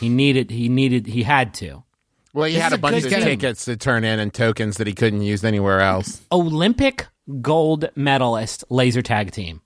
[0.00, 0.50] He needed.
[0.50, 1.06] He needed.
[1.06, 1.84] He had to.
[2.32, 3.20] Well, he This had a a bunch of game.
[3.22, 6.22] tickets to turn in and tokens that he couldn't use anywhere else.
[6.32, 7.06] Olympic
[7.42, 9.60] gold medalist laser tag team.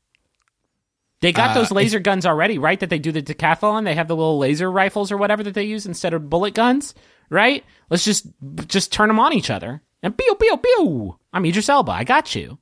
[1.21, 2.81] They got Uh, those laser guns already, right?
[2.81, 3.85] That they do the decathlon.
[3.85, 6.95] They have the little laser rifles or whatever that they use instead of bullet guns,
[7.31, 7.65] right?
[7.91, 8.27] Let's just
[8.67, 11.19] just turn them on each other and pew pew pew.
[11.33, 11.93] I'm Idris Elba.
[11.93, 12.59] I got you.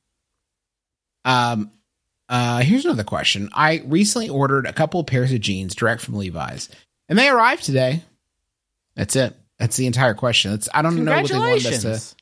[1.25, 1.70] Um,
[2.33, 3.51] uh, here's another question.
[3.53, 6.71] I recently ordered a couple of pairs of jeans direct from Levi's,
[7.07, 8.03] and they arrived today.
[8.97, 9.37] That's it.
[9.59, 10.53] That's the entire question.
[10.53, 12.14] That's I don't know what they wanted us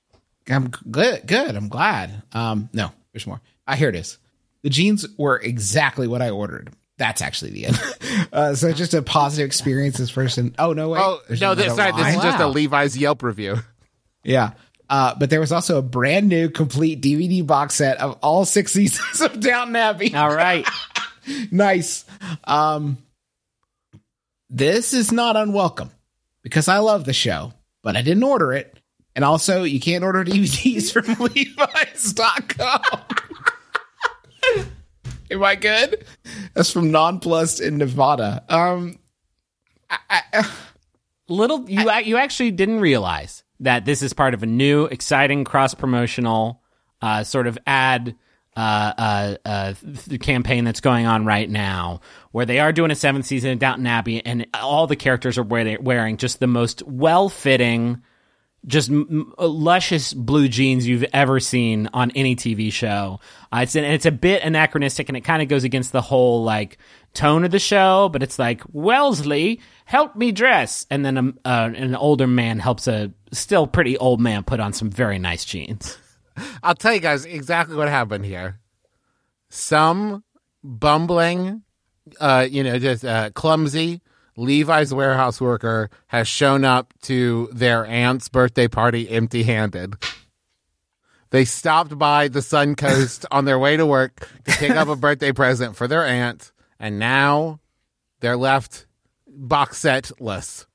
[0.48, 0.52] to.
[0.52, 1.28] I'm good.
[1.28, 1.54] Good.
[1.54, 2.24] I'm glad.
[2.32, 3.40] Um, no, there's more.
[3.68, 4.18] Ah, here it is.
[4.62, 6.70] The jeans were exactly what I ordered.
[6.98, 8.28] That's actually the end.
[8.32, 9.96] uh, so just a positive experience.
[9.96, 10.56] This person.
[10.58, 11.00] Oh no, wait.
[11.00, 13.58] Oh no, this, sorry, this is just a Levi's Yelp review.
[14.24, 14.54] Yeah.
[14.90, 18.72] Uh, but there was also a brand new complete DVD box set of all six
[18.74, 20.12] seasons of Downton Abbey.
[20.14, 20.68] All right.
[21.52, 22.04] nice.
[22.42, 22.98] Um,
[24.50, 25.92] this is not unwelcome
[26.42, 28.76] because I love the show, but I didn't order it.
[29.14, 32.82] And also, you can't order DVDs from Levi's.com.
[35.30, 36.04] Am I good?
[36.54, 38.44] That's from Nonplus in Nevada.
[38.48, 38.98] Um,
[39.88, 40.50] I, I,
[41.28, 45.44] Little you ac you actually didn't realize that this is part of a new, exciting
[45.44, 46.62] cross promotional
[47.02, 48.16] uh, sort of ad
[48.56, 49.74] uh, uh, uh,
[50.20, 52.00] campaign that's going on right now,
[52.32, 55.42] where they are doing a seventh season of Downton Abbey, and all the characters are
[55.42, 58.02] wearing, wearing just the most well fitting
[58.66, 63.20] just luscious blue jeans you've ever seen on any TV show.
[63.52, 66.02] Uh, it's an, and it's a bit anachronistic, and it kind of goes against the
[66.02, 66.78] whole like
[67.14, 68.08] tone of the show.
[68.12, 72.86] But it's like Wellesley, help me dress, and then um, uh, an older man helps
[72.86, 75.96] a still pretty old man put on some very nice jeans.
[76.62, 78.60] I'll tell you guys exactly what happened here.
[79.48, 80.22] Some
[80.62, 81.62] bumbling,
[82.20, 84.02] uh, you know, just uh, clumsy
[84.40, 89.94] Levi's warehouse worker has shown up to their aunt's birthday party empty handed.
[91.28, 94.96] They stopped by the Sun Coast on their way to work to pick up a
[94.96, 97.60] birthday present for their aunt, and now
[98.20, 98.86] they're left
[99.28, 100.66] box setless.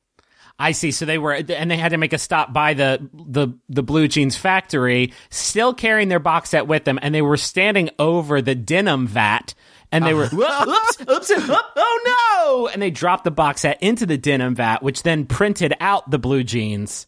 [0.58, 0.92] I see.
[0.92, 4.08] So they were, and they had to make a stop by the the the blue
[4.08, 8.56] jeans factory, still carrying their box set with them, and they were standing over the
[8.56, 9.54] denim vat,
[9.96, 10.36] and they uh-huh.
[10.36, 12.68] were, oops, oops, oops, oh, oh no!
[12.68, 16.20] And they dropped the box set into the denim vat, which then printed out the
[16.20, 17.08] blue jeans,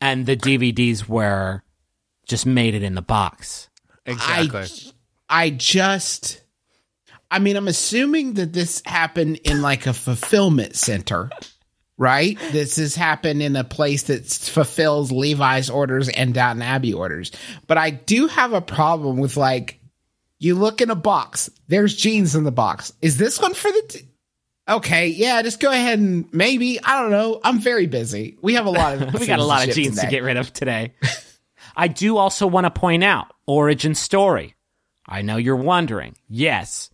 [0.00, 1.62] and the DVDs were
[2.26, 3.68] just made it in the box.
[4.06, 4.66] Exactly.
[5.28, 6.44] I just
[7.34, 11.30] I mean, I'm assuming that this happened in like a fulfillment center,
[11.98, 12.38] right?
[12.52, 17.32] This has happened in a place that fulfills Levi's orders and Downton Abbey orders.
[17.66, 19.80] But I do have a problem with like
[20.44, 22.92] you look in a box, there's jeans in the box.
[23.02, 24.08] Is this one for the t-
[24.66, 27.38] Okay, yeah, just go ahead and maybe, I don't know.
[27.44, 28.38] I'm very busy.
[28.40, 30.52] We have a lot of we got a lot of jeans to get rid of
[30.52, 30.94] today.
[31.76, 34.54] I do also want to point out origin story.
[35.06, 36.16] I know you're wondering.
[36.28, 36.88] Yes,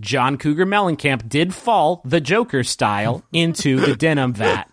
[0.00, 4.64] John Cougar Mellencamp did fall the Joker style into the denim vat,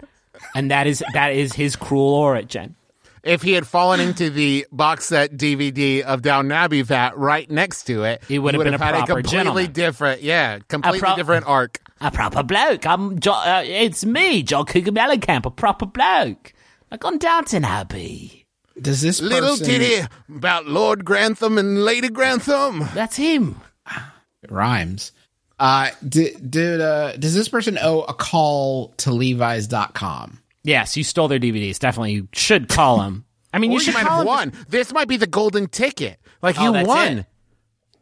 [0.53, 2.75] and that is that is his cruel origin.
[3.23, 7.83] If he had fallen into the box set DVD of Down Abbey vat right next
[7.83, 9.71] to it, He would have been a had a completely gentleman.
[9.71, 11.79] different, yeah, completely pro- different arc.
[12.01, 12.85] A proper bloke.
[12.87, 13.19] I'm.
[13.19, 16.53] Jo- uh, it's me, John Cougar Mellencamp, a proper bloke.
[16.89, 18.45] Like on Downton Abbey.
[18.81, 22.87] Does this Little person- titty about Lord Grantham and Lady Grantham.
[22.95, 23.61] That's him.
[24.41, 25.11] It rhymes.
[25.59, 30.40] Uh, did, did uh, does this person owe a call to Levi's.com?
[30.63, 31.79] Yes, you stole their DVDs.
[31.79, 33.25] Definitely, you should call them.
[33.53, 34.53] I mean, you you should might call have won.
[34.69, 36.19] This might be the golden ticket.
[36.41, 37.19] Like Oh, you won.
[37.19, 37.25] it.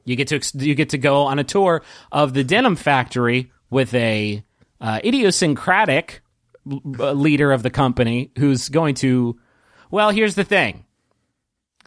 [0.05, 3.93] You get to you get to go on a tour of the denim factory with
[3.93, 4.43] a
[4.81, 6.21] uh, idiosyncratic
[6.99, 9.39] uh, leader of the company who's going to.
[9.91, 10.85] Well, here's the thing.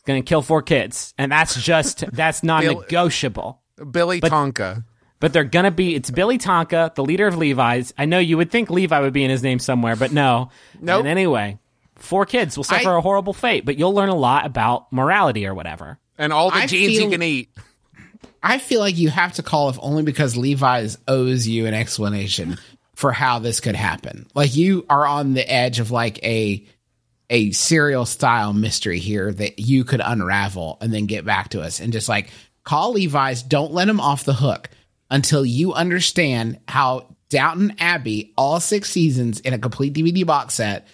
[0.04, 3.60] Going to kill four kids, and that's just that's non-negotiable.
[3.90, 4.84] Billy Tonka.
[5.22, 5.94] But they're gonna be.
[5.94, 7.94] It's Billy Tonka, the leader of Levi's.
[7.96, 10.50] I know you would think Levi would be in his name somewhere, but no.
[10.80, 10.98] Nope.
[10.98, 11.58] And anyway,
[11.94, 15.46] four kids will suffer I- a horrible fate, but you'll learn a lot about morality
[15.46, 16.00] or whatever.
[16.18, 17.50] And all the I jeans feel- you can eat.
[18.42, 22.58] I feel like you have to call if only because Levi's owes you an explanation
[22.96, 24.26] for how this could happen.
[24.34, 26.66] Like you are on the edge of like a
[27.30, 31.78] a serial style mystery here that you could unravel and then get back to us
[31.78, 32.30] and just like
[32.64, 34.68] call Levi's, don't let him off the hook
[35.12, 40.88] until you understand how Downton Abbey, all six seasons in a complete DVD box set,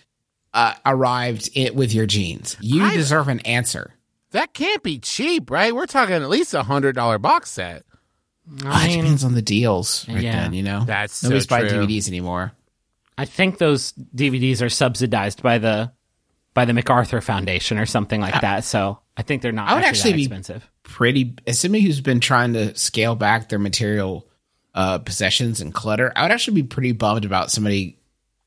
[0.53, 2.57] uh, arrived it with your jeans.
[2.61, 3.95] You I- deserve an answer.
[4.33, 5.75] That can't be cheap, right?
[5.75, 7.85] We're talking at least a hundred dollar box set.
[8.65, 10.43] Ah, it depends on the deals, right yeah.
[10.43, 10.85] then, you know?
[10.85, 11.87] That's so Nobody's buying true.
[11.87, 12.53] DVDs anymore.
[13.17, 15.93] I think those DVDs are subsidized by the
[16.55, 18.65] by the MacArthur Foundation or something like that.
[18.65, 20.71] So I think they're not I would actually, actually that be- expensive.
[20.89, 24.27] Pretty, as somebody who's been trying to scale back their material
[24.75, 27.99] uh, possessions and clutter, I would actually be pretty bummed about somebody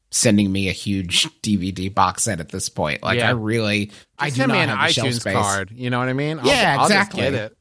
[0.09, 3.03] sending me a huge DVD box set at this point.
[3.03, 3.29] Like, Yeah.
[3.29, 5.33] I really, I do Send not me an have the shelf iTunes space.
[5.35, 5.71] card.
[5.71, 6.39] You know what I mean?
[6.39, 7.21] I'll, Yeah, I'll exactly.
[7.21, 7.57] Just get it.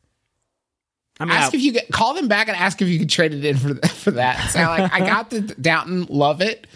[1.20, 3.10] I mean, Ask I- if you get, call them back and ask if you could
[3.10, 4.50] trade it in for for that.
[4.50, 6.66] Say like, I got the Downton, love it.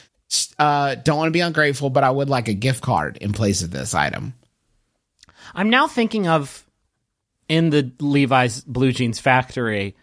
[0.58, 3.62] Uh, don't want to be ungrateful, but I would like a gift card in place
[3.62, 4.34] of this item.
[5.54, 6.63] I'm now thinking of
[7.48, 9.96] in the Levi's Blue Jeans factory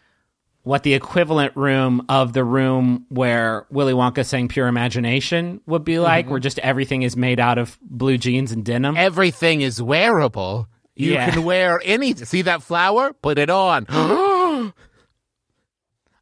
[0.63, 5.97] what the equivalent room of the room where Willy Wonka sang Pure Imagination would be
[5.97, 6.31] like, Mm-hmm.
[6.33, 8.95] where just everything is made out of blue jeans and denim.
[8.95, 10.67] Everything is wearable.
[10.95, 11.31] You Yeah.
[11.31, 12.13] can wear any.
[12.13, 13.11] See that flower?
[13.13, 13.87] Put it on.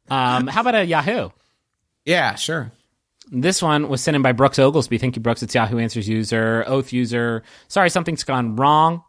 [0.08, 1.30] Um, how about a Yahoo?
[2.04, 2.72] Yeah, sure.
[3.30, 4.98] This one was sent in by Brooks Oglesby.
[4.98, 5.42] Thank you, Brooks.
[5.42, 7.44] It's Yahoo Answers user, Oath user.
[7.68, 9.04] Sorry, something's gone wrong.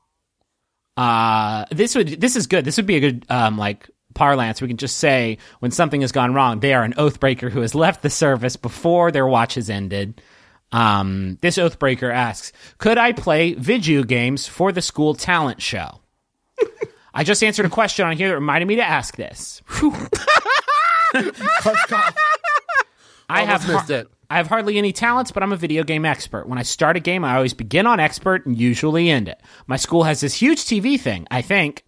[0.98, 2.66] Uh, this would this is good.
[2.66, 4.62] This would be a good um like parlance.
[4.62, 7.62] We can just say when something has gone wrong, they are an oath breaker who
[7.62, 10.22] has left the service before their watch has ended.
[10.74, 16.02] Um, this oath breaker asks, "Could I play video games for the school talent show?"
[17.14, 19.62] I just answered a question on here that reminded me to ask this.
[23.30, 24.08] I have missed it.
[24.32, 26.48] I have hardly any talents, but I'm a video game expert.
[26.48, 29.42] When I start a game, I always begin on expert and usually end it.
[29.68, 31.84] My school has this huge TV thing, I think.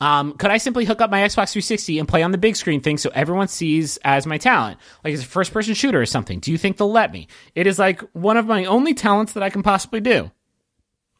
[0.00, 2.80] Um, could I simply hook up my Xbox 360 and play on the big screen
[2.80, 4.78] thing so everyone sees as my talent?
[5.04, 6.40] Like it's a first person shooter or something.
[6.40, 7.28] Do you think they'll let me?
[7.54, 10.30] It is like one of my only talents that I can possibly do.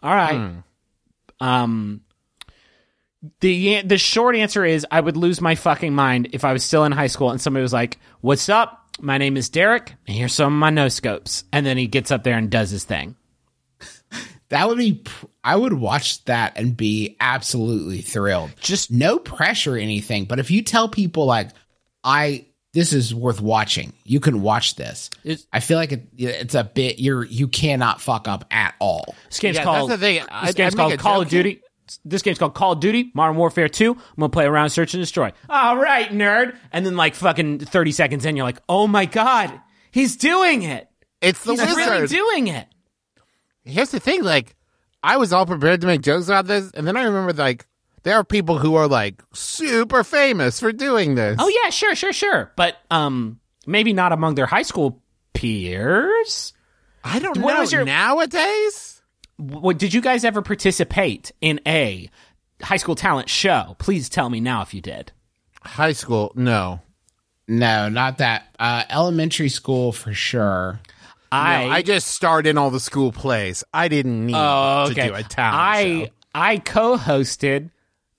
[0.02, 0.54] All right.
[1.38, 2.00] Um,
[3.40, 6.84] the the short answer is I would lose my fucking mind if I was still
[6.84, 8.85] in high school and somebody was like, "What's up?
[9.00, 12.10] My name is Derek, and here's some of my no scopes." And then he gets
[12.10, 13.16] up there and does his thing.
[14.48, 15.02] That would be,
[15.42, 18.52] I would watch that and be absolutely thrilled.
[18.60, 20.26] Just no pressure or anything.
[20.26, 21.50] But if you tell people like,
[22.04, 25.10] I this is worth watching, you can watch this.
[25.24, 27.00] It's- I feel like it, it's a bit.
[27.00, 29.16] You're you cannot fuck up at all.
[29.28, 30.14] This game's Yeah, called that's the thing.
[30.20, 31.42] This I- game's I make called a Call of joke here.
[31.42, 31.62] Duty.
[32.04, 33.92] This game's called Call of Duty Modern Warfare 2.
[33.92, 35.32] I'm gonna play around, search and destroy.
[35.48, 36.56] All right, nerd.
[36.72, 40.88] And then like fucking 30 seconds in, you're like, oh my god, he's doing it.
[41.20, 41.76] It's the He's wizard.
[41.76, 42.66] really doing it.
[43.64, 44.54] Here's the thing, like
[45.02, 47.66] I was all prepared to make jokes about this, and then I remember like
[48.02, 51.36] there are people who are like super famous for doing this.
[51.40, 52.52] Oh yeah, sure, sure, sure.
[52.56, 55.02] But um, maybe not among their high school
[55.34, 56.52] peers.
[57.04, 58.95] I don't know was your- nowadays.
[59.36, 62.10] What did you guys ever participate in a
[62.62, 63.76] high school talent show?
[63.78, 65.12] Please tell me now if you did.
[65.62, 66.80] High school, no.
[67.48, 68.54] No, not that.
[68.58, 70.80] Uh, elementary school for sure.
[71.30, 73.62] I no, I just starred in all the school plays.
[73.74, 75.28] I didn't need Oh, to do a talent
[75.60, 76.10] I show.
[76.34, 77.70] I co-hosted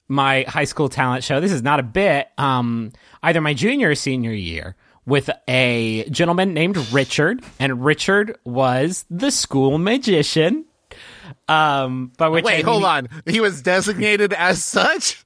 [0.07, 1.39] my high school talent show.
[1.39, 2.27] This is not a bit.
[2.37, 2.91] Um,
[3.23, 4.75] either my junior or senior year
[5.05, 10.65] with a gentleman named Richard, and Richard was the school magician.
[11.49, 13.07] Um, by which I Wait, mean hold on.
[13.25, 15.23] He was designated as such.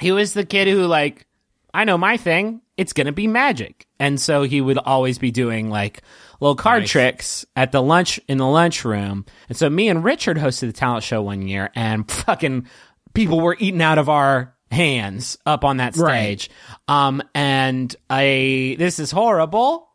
[0.00, 1.26] he was the kid who like
[1.74, 2.60] I know my thing.
[2.76, 6.02] It's gonna be magic, and so he would always be doing like
[6.40, 9.24] little card tricks at the lunch in the lunchroom.
[9.48, 12.66] And so me and Richard hosted the talent show one year, and fucking
[13.14, 16.40] people were eating out of our hands up on that Right.
[16.40, 16.50] stage.
[16.88, 19.88] Um, and I this is horrible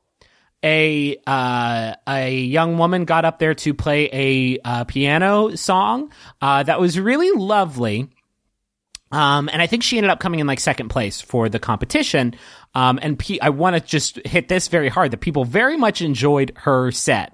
[0.64, 6.64] a uh, a young woman got up there to play a uh, piano song uh,
[6.64, 8.10] that was really lovely.
[9.12, 12.36] Um, and I think she ended up coming in like second place for the competition.
[12.76, 16.02] Um, and P- I want to just hit this very hard that people very much
[16.02, 17.34] enjoyed her set.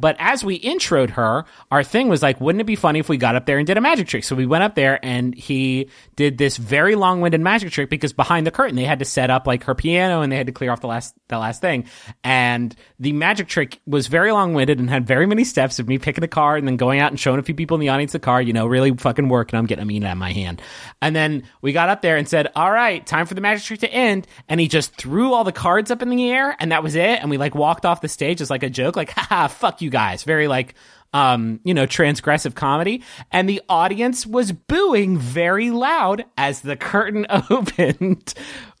[0.00, 3.18] But as we introed her, our thing was like, wouldn't it be funny if we
[3.18, 4.24] got up there and did a magic trick?
[4.24, 8.46] So we went up there and he did this very long-winded magic trick because behind
[8.46, 10.72] the curtain they had to set up like her piano and they had to clear
[10.72, 11.84] off the last the last thing.
[12.24, 16.24] And the magic trick was very long-winded and had very many steps of me picking
[16.24, 18.18] a card and then going out and showing a few people in the audience the
[18.18, 19.58] card, you know, really fucking working.
[19.58, 20.62] I'm getting a mean out of my hand.
[21.02, 23.80] And then we got up there and said, "All right, time for the magic trick
[23.80, 26.82] to end." And he just threw all the cards up in the air, and that
[26.82, 27.20] was it.
[27.20, 29.89] And we like walked off the stage as like a joke, like, "Haha, fuck you
[29.90, 30.74] guys." Very like,
[31.12, 33.02] um, you know, transgressive comedy.
[33.32, 38.32] And the audience was booing very loud as the curtain opened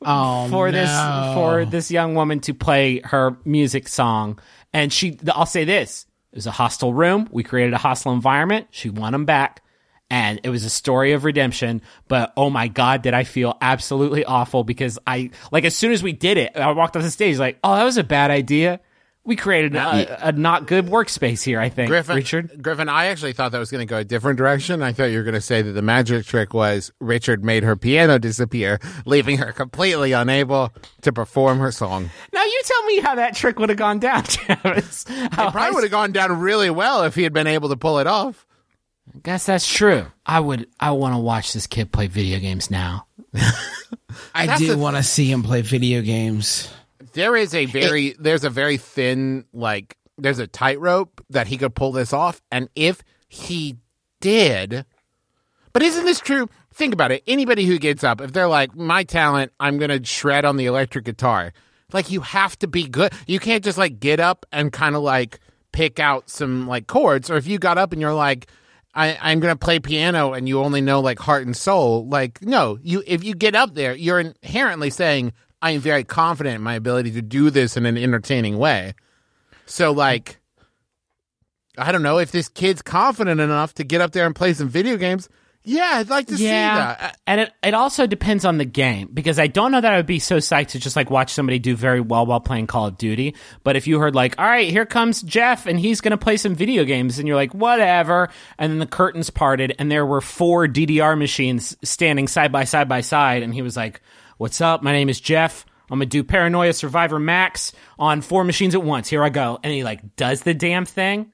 [0.02, 0.90] Oh, for this
[1.34, 4.38] for this young woman to play her music song.
[4.72, 7.28] And she, I'll say this: it was a hostile room.
[7.30, 8.68] We created a hostile environment.
[8.70, 9.62] She won them back,
[10.08, 11.82] and it was a story of redemption.
[12.08, 16.02] But oh my god, did I feel absolutely awful because I like as soon as
[16.02, 18.80] we did it, I walked off the stage like, oh, that was a bad idea.
[19.22, 21.60] We created a, a not good workspace here.
[21.60, 22.62] I think, Griffin, Richard.
[22.62, 24.82] Griffin, I actually thought that was going to go a different direction.
[24.82, 27.76] I thought you were going to say that the magic trick was Richard made her
[27.76, 32.08] piano disappear, leaving her completely unable to perform her song.
[32.32, 35.04] Now you tell me how that trick would have gone down, Travis.
[35.08, 37.98] It probably would have gone down really well if he had been able to pull
[37.98, 38.46] it off.
[39.14, 40.06] I guess that's true.
[40.24, 40.68] I would.
[40.78, 43.06] I want to watch this kid play video games now.
[44.34, 46.72] I do want to see him play video games.
[47.12, 51.74] There is a very there's a very thin like there's a tightrope that he could
[51.74, 53.76] pull this off, and if he
[54.20, 54.84] did,
[55.72, 56.48] but isn't this true?
[56.72, 57.22] Think about it.
[57.26, 61.04] Anybody who gets up, if they're like, my talent, I'm gonna shred on the electric
[61.04, 61.52] guitar.
[61.92, 63.12] Like you have to be good.
[63.26, 65.40] You can't just like get up and kind of like
[65.72, 67.30] pick out some like chords.
[67.30, 68.46] Or if you got up and you're like,
[68.94, 72.78] I, I'm gonna play piano and you only know like heart and soul, like no,
[72.82, 76.74] you if you get up there, you're inherently saying, I am very confident in my
[76.74, 78.94] ability to do this in an entertaining way.
[79.66, 80.38] So like
[81.78, 84.68] I don't know if this kid's confident enough to get up there and play some
[84.68, 85.28] video games.
[85.62, 87.00] Yeah, I'd like to see that.
[87.02, 89.96] Uh, and it it also depends on the game because I don't know that I
[89.96, 92.86] would be so psyched to just like watch somebody do very well while playing Call
[92.86, 93.34] of Duty.
[93.62, 96.38] But if you heard like, all right, here comes Jeff and he's going to play
[96.38, 100.22] some video games, and you're like, whatever, and then the curtains parted and there were
[100.22, 104.00] four DDR machines standing side by side by side, and he was like,
[104.40, 104.82] "What's up?
[104.82, 109.08] My name is Jeff." I'm gonna do Paranoia Survivor Max on four machines at once.
[109.08, 109.58] Here I go.
[109.62, 111.32] And he like does the damn thing.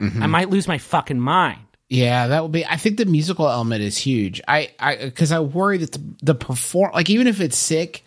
[0.00, 0.22] Mm-hmm.
[0.22, 1.60] I might lose my fucking mind.
[1.88, 2.64] Yeah, that would be.
[2.64, 4.40] I think the musical element is huge.
[4.48, 8.02] I, I, because I worry that the, the perform, like even if it's sick,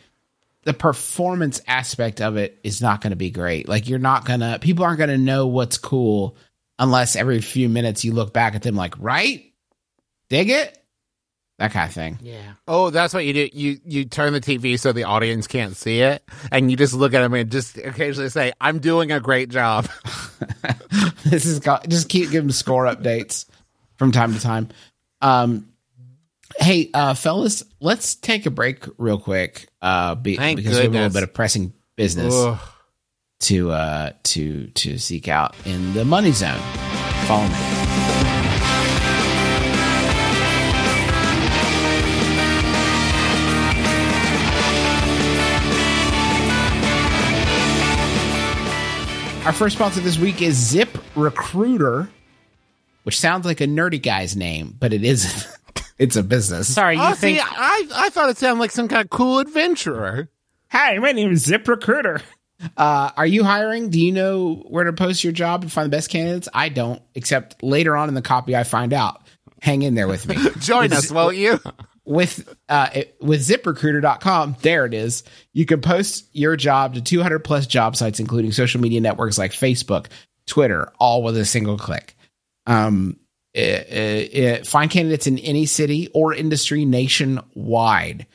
[0.63, 3.69] the performance aspect of it is not going to be great.
[3.69, 6.35] Like you're not gonna, people aren't going to know what's cool
[6.79, 9.53] unless every few minutes you look back at them like, right,
[10.29, 10.83] dig it,
[11.57, 12.19] that kind of thing.
[12.21, 12.53] Yeah.
[12.67, 13.49] Oh, that's what you do.
[13.53, 17.13] You you turn the TV so the audience can't see it, and you just look
[17.13, 19.87] at them and just occasionally say, "I'm doing a great job."
[21.23, 23.45] this is go- just keep giving score updates
[23.97, 24.69] from time to time.
[25.21, 25.69] Um,
[26.59, 29.67] hey, uh, fellas, let's take a break real quick.
[29.81, 32.59] Uh, be, Thank because we have a little bit of pressing business Ugh.
[33.39, 36.59] to uh to to seek out in the money zone.
[37.27, 38.44] Follow me.
[49.45, 52.09] Our first sponsor this week is Zip Recruiter,
[53.03, 55.47] which sounds like a nerdy guy's name, but it isn't.
[55.99, 56.73] it's a business.
[56.73, 59.37] Sorry, you Oh, think see, I I thought it sounded like some kind of cool
[59.37, 60.29] adventurer.
[60.69, 62.21] Hi, my name is Zip Recruiter.
[62.75, 63.89] Uh, are you hiring?
[63.91, 66.49] Do you know where to post your job and find the best candidates?
[66.51, 69.21] I don't, except later on in the copy I find out.
[69.61, 70.37] Hang in there with me.
[70.59, 71.59] Join us, won't you?
[72.05, 75.23] With uh it- with ziprecruiter.com there it is.
[75.53, 79.51] You can post your job to 200 plus job sites including social media networks like
[79.51, 80.07] facebook
[80.47, 82.15] twitter all with a single click.
[82.67, 83.17] Um
[83.53, 88.27] it, it, it- find candidates in any city or industry nationwide.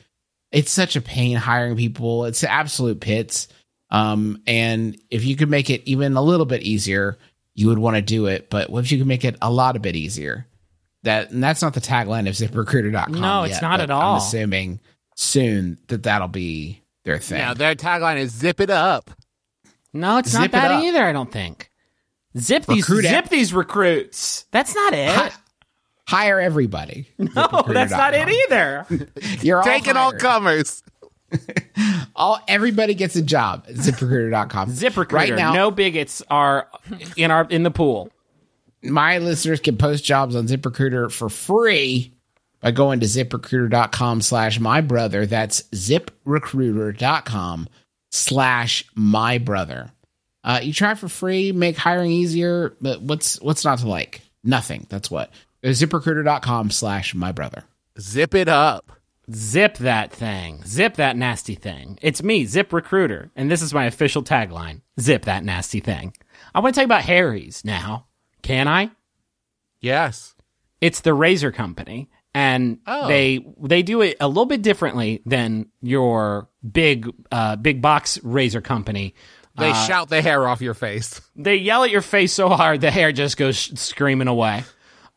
[0.51, 2.25] It's such a pain hiring people.
[2.25, 3.47] It's absolute pits.
[3.89, 7.17] Um and if you could make it even a little bit easier
[7.53, 8.49] you would want to do it.
[8.49, 10.47] But what if you could make it a lot a bit easier
[11.03, 14.13] that and that's not the tagline of ziprecruiter.com No, it's yet, not at all.
[14.13, 14.79] i'm assuming
[15.15, 19.09] soon that that'll be their thing Yeah, their tagline is "Zip it up."
[19.93, 20.83] No, it's Zip not that up.
[20.83, 21.69] either, I don't think.
[22.37, 23.29] Zip these Recruit zip app.
[23.29, 24.45] these recruits.
[24.51, 25.09] That's not it.
[25.09, 25.31] Hi-
[26.07, 28.85] hire everybody no, that's not it either.
[29.41, 30.21] you're Taking all hired.
[30.21, 30.83] comers.
[32.15, 35.11] all everybody gets a job at ziprecruiter.com ZipRecruiter.
[35.13, 36.67] right now no bigots are
[37.17, 38.09] in our in the pool.
[38.83, 42.13] My listeners can post jobs on ZipRecruiter for free
[42.61, 45.25] by going to ziprecruiter.com slash my brother.
[45.25, 47.67] That's ziprecruiter.com
[48.11, 49.91] slash my brother.
[50.43, 54.21] Uh, you try for free, make hiring easier, but what's what's not to like?
[54.43, 54.87] Nothing.
[54.89, 55.31] That's what.
[55.63, 57.63] Ziprecruiter.com slash my brother.
[57.99, 58.91] Zip it up.
[59.31, 60.63] Zip that thing.
[60.65, 61.99] Zip that nasty thing.
[62.01, 64.81] It's me, Zip Recruiter, and this is my official tagline.
[64.99, 66.13] Zip that nasty thing.
[66.55, 68.07] I want to you about Harry's now.
[68.41, 68.91] Can I?
[69.79, 70.35] Yes.
[70.79, 73.07] It's the razor company, and Oh.
[73.07, 78.61] they they do it a little bit differently than your big uh, big box razor
[78.61, 79.13] company.
[79.57, 81.21] They shout the hair off your face.
[81.35, 84.63] They yell at your face so hard the hair just goes sh- screaming away.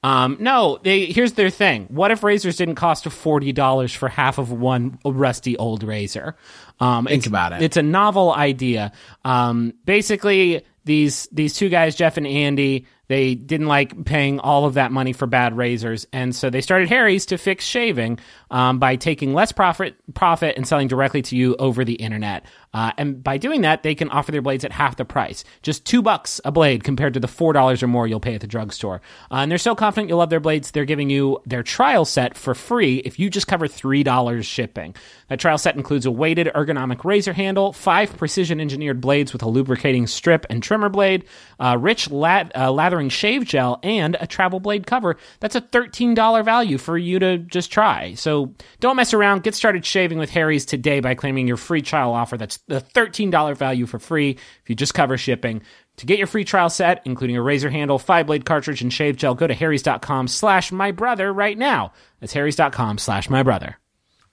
[0.03, 1.87] Um, no, they here's their thing.
[1.89, 6.37] What if razors didn't cost forty dollars for half of one rusty old razor?
[6.79, 7.63] Um, Think about it.
[7.63, 8.93] It's a novel idea.
[9.25, 14.75] Um, basically, these these two guys, Jeff and Andy, they didn't like paying all of
[14.75, 18.19] that money for bad razors, and so they started Harry's to fix shaving
[18.51, 22.45] um, by taking less profit profit and selling directly to you over the internet.
[22.75, 25.85] Uh, and by doing that, they can offer their blades at half the price, just
[25.87, 28.47] two bucks a blade compared to the four dollars or more you'll pay at the
[28.47, 29.01] drugstore.
[29.31, 32.37] Uh, and they're so confident you'll love their blades, they're giving you their trial set
[32.37, 34.95] for free if you just cover three dollars shipping.
[35.29, 39.49] That trial set includes a weighted ergonomic razor handle, five precision engineered blades with a
[39.49, 41.25] lubricating strip and trimmer blade,
[41.61, 45.17] uh, rich lat- uh, lathering shave gel, and a travel blade cover.
[45.39, 48.15] That's a thirteen dollar value for you to just try.
[48.15, 49.45] So don't mess around.
[49.45, 52.37] Get started shaving with Harry's today by claiming your free trial offer.
[52.37, 55.63] That's the $13 value for free if you just cover shipping.
[55.99, 59.17] To get your free trial set, including a razor handle, five blade cartridge, and shave
[59.17, 61.93] gel, go to harrys.com slash my brother right now.
[62.21, 63.77] That's harrys.com slash my brother.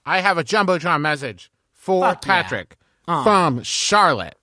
[0.06, 2.42] I have a jumbotron message for Fuck yeah.
[2.42, 2.78] Patrick
[3.08, 3.24] uh.
[3.24, 4.38] from Charlotte.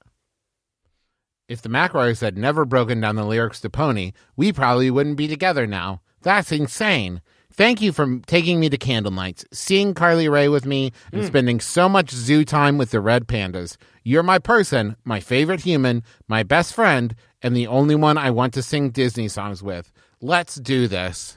[1.49, 5.27] If the McElroys had never broken down the lyrics to Pony, we probably wouldn't be
[5.27, 6.03] together now.
[6.23, 7.23] That's insane.
[7.59, 11.27] Thank you for taking me to candle nights, seeing Carly Rae with me, and hmm.
[11.27, 13.77] spending so much zoo time with the red pandas.
[14.05, 18.55] You're my person, my favorite human, my best friend, and the only one I want
[18.55, 19.91] to sing Disney songs with.
[20.21, 21.37] Let's do this.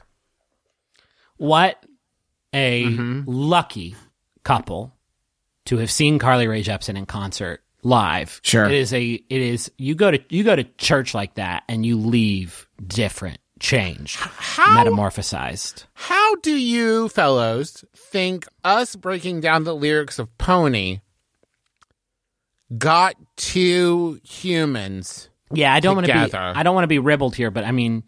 [1.38, 1.84] What
[2.52, 3.22] a mm-hmm.
[3.26, 3.96] lucky
[4.44, 4.94] couple
[5.64, 8.40] to have seen Carly Rae Jepsen in concert live.
[8.44, 8.66] Sure.
[8.66, 11.84] It is a it is you go to you go to church like that and
[11.84, 15.84] you leave different, changed, metamorphosized.
[15.94, 21.00] How do you fellows think us breaking down the lyrics of Pony
[22.76, 25.28] got two humans.
[25.52, 26.34] Yeah, I don't want to be.
[26.34, 28.04] I don't want to be ribbled here, but I mean,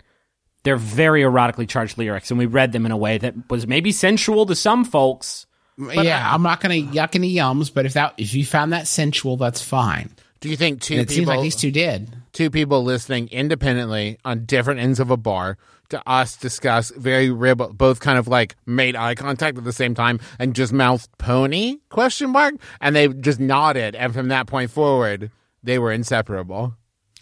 [0.62, 3.92] they're very erotically charged lyrics, and we read them in a way that was maybe
[3.92, 5.46] sensual to some folks.
[5.76, 9.36] yeah, I'm not gonna yuck any yums, but if that if you found that sensual,
[9.36, 10.14] that's fine.
[10.40, 12.16] Do you think two And it seems like these two did.
[12.34, 15.56] Two people listening independently on different ends of a bar
[15.88, 19.94] to us discuss very rib both kind of like made eye contact at the same
[19.94, 24.70] time and just mouthed pony question mark and they just nodded and from that point
[24.70, 25.30] forward
[25.62, 26.74] they were inseparable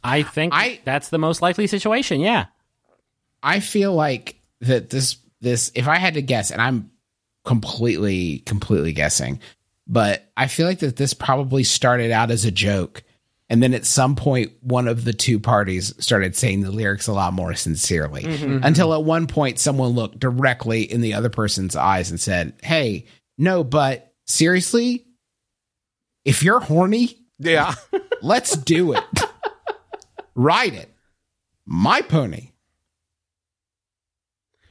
[0.04, 2.20] I think I- that's the most likely situation.
[2.20, 2.46] Yeah.
[3.40, 6.90] I feel like that this this if I had to guess, and I'm
[7.44, 9.40] completely completely guessing,
[9.86, 13.02] but I feel like that this probably started out as a joke,
[13.52, 17.12] and then at some point one of the two parties started saying the lyrics a
[17.12, 18.22] lot more sincerely.
[18.22, 18.32] Mm-hmm.
[18.32, 18.54] Mm-hmm.
[18.54, 18.64] Mm-hmm.
[18.64, 23.04] Until at one point someone looked directly in the other person's eyes and said, "Hey,
[23.36, 25.04] no, but seriously,
[26.24, 27.74] if you're horny, yeah
[28.22, 29.04] let's do it.
[30.34, 30.88] Ride it.
[31.66, 32.51] My pony."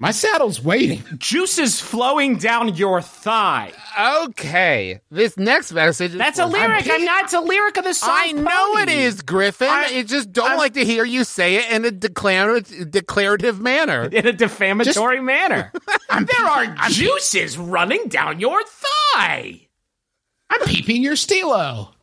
[0.02, 1.04] My saddle's waiting.
[1.20, 3.72] Juice is flowing down your thigh.
[4.00, 6.90] okay this next message That's a lyric.
[6.90, 7.26] I'm, not.
[7.26, 8.10] It's a lyric of the song.
[8.12, 9.68] I know it is, Griffin.
[9.70, 14.06] I just don't like to hear you say it in a declarative, declarative manner.
[14.12, 15.72] in a defamatory manner.
[16.10, 19.68] there are Juices running down your thigh.
[20.50, 21.94] I'm peeping your steelo.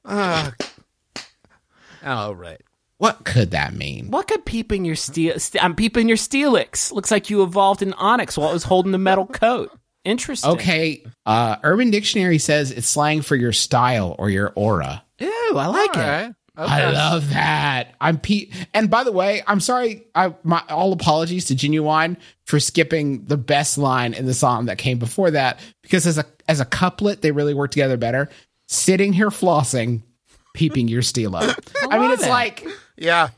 [2.05, 2.63] All right.
[2.99, 4.11] What could that mean?
[4.11, 5.39] What could peeping your steel?
[5.39, 6.93] St- I'm peeping your Steelix.
[6.93, 9.71] Looks like you evolved in Onix while it was holding the metal coat.
[10.05, 10.51] Interesting.
[10.53, 15.05] Okay, uh, Urban Dictionary says it's slang for your style or your aura.
[15.19, 16.07] Ew, I like All it.
[16.07, 16.35] right.
[16.57, 17.95] I love that.
[18.01, 18.53] I'm Pete.
[18.75, 20.07] And by the way, I'm sorry.
[20.15, 24.77] I my all apologies to Ginuwine for skipping the best line in the song that
[24.77, 28.29] came before that because as a as a couplet they really work together better.
[28.67, 30.03] Sitting here flossing,
[30.53, 31.57] peeping your steel up.
[31.91, 32.29] I, mean, it's it.
[32.29, 32.67] like
[32.99, 33.29] Yeah.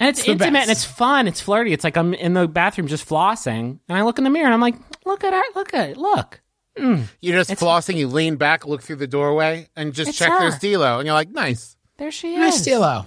[0.00, 0.62] And it's the intimate best.
[0.68, 1.28] and it's fun.
[1.28, 1.72] It's flirty.
[1.72, 4.54] It's like I'm in the bathroom just flossing, and I look in the mirror and
[4.54, 6.40] I'm like, look at her, look at it, look.
[6.76, 10.50] You're just flossing, you lean back, look through the doorway, and just It's check their
[10.50, 10.58] her.
[10.58, 10.96] steelo.
[10.98, 11.76] And you're like, nice.
[11.98, 12.66] There she Nice is.
[12.66, 13.06] steelo.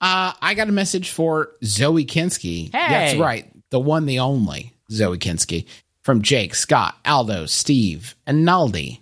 [0.00, 2.72] Uh, I got a message for Zoe Kinsky.
[2.74, 2.88] Hey.
[2.88, 3.50] That's right.
[3.70, 5.66] The one, the only Zoe Kinsky
[6.02, 9.00] from Jake, Scott, Aldo, Steve, and Naldi.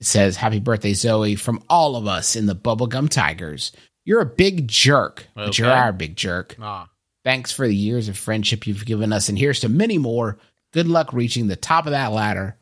[0.00, 3.70] It says, Happy birthday, Zoe, from all of us in the Bubblegum Tigers.
[4.10, 5.78] You're a big jerk, but you're Okay.
[5.78, 6.56] our big jerk.
[6.60, 6.88] Ah.
[7.22, 10.36] Thanks for the years of friendship you've given us, and here's to many more.
[10.72, 12.56] Good luck reaching the top of that ladder.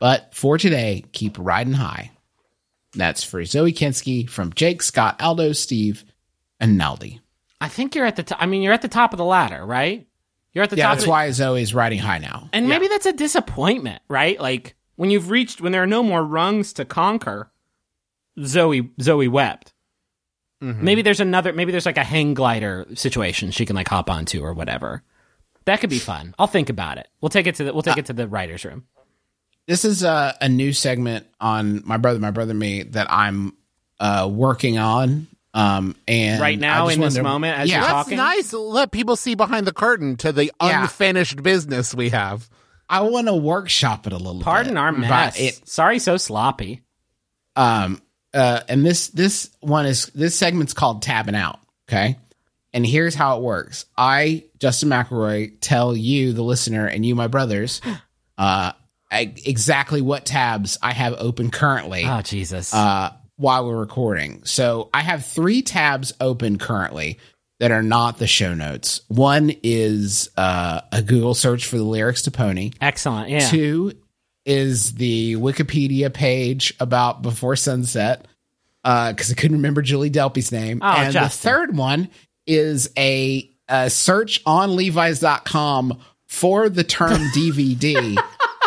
[0.00, 2.10] But for today, keep riding high.
[2.94, 6.04] That's for Zoe Kinsky from Jake, Scott, Aldo, Steve,
[6.58, 7.20] and Naldi.
[7.60, 8.38] I think you're at the top.
[8.42, 10.04] I mean, you're at the top of the ladder, right?
[10.52, 10.94] You're at the Yeah, top.
[10.96, 12.50] that's of- why Zoe's riding high now.
[12.52, 14.40] And maybe that's a disappointment, right?
[14.40, 17.52] Like when you've reached when there are no more rungs to conquer.
[18.44, 19.74] Zoe Zoe wept.
[20.60, 21.52] Maybe there's another.
[21.52, 25.02] Maybe there's like a hang glider situation she can like hop onto or whatever.
[25.66, 26.34] That could be fun.
[26.38, 27.06] I'll think about it.
[27.20, 28.84] We'll take it to the we'll take it to the writers' room.
[29.68, 33.52] This is a, a new segment on My Brother, My Brother, Me that I'm
[34.00, 35.26] uh, working on.
[35.54, 38.16] Um, and Right now, I just in this to- moment, as yeah, you're That's talking?
[38.16, 38.50] nice.
[38.50, 40.82] To let people see behind the curtain to the Yeah.
[40.82, 42.48] unfinished business we have.
[42.88, 44.78] I want to workshop it a little Pardon bit.
[44.80, 45.38] our but mess.
[45.38, 46.82] It, Sorry, so sloppy.
[47.56, 48.00] um
[48.34, 51.58] uh and this this one is this segment's called tabbing out
[51.88, 52.16] okay
[52.72, 57.26] and here's how it works i justin mcelroy tell you the listener and you my
[57.26, 57.80] brothers
[58.38, 58.72] uh
[59.10, 62.74] I, exactly what tabs i have open currently Oh Jesus.
[62.74, 67.18] uh while we're recording so i have three tabs open currently
[67.60, 72.22] that are not the show notes one is uh a google search for the lyrics
[72.22, 73.30] to pony Excellent.
[73.30, 73.48] Yeah.
[73.48, 73.92] Two
[74.48, 78.26] is the Wikipedia page about Before Sunset
[78.82, 80.80] uh, because I couldn't remember Julie Delpy's name.
[80.82, 82.08] Oh, and the third one
[82.46, 88.14] is a, a search on Levi's.com for the term DVD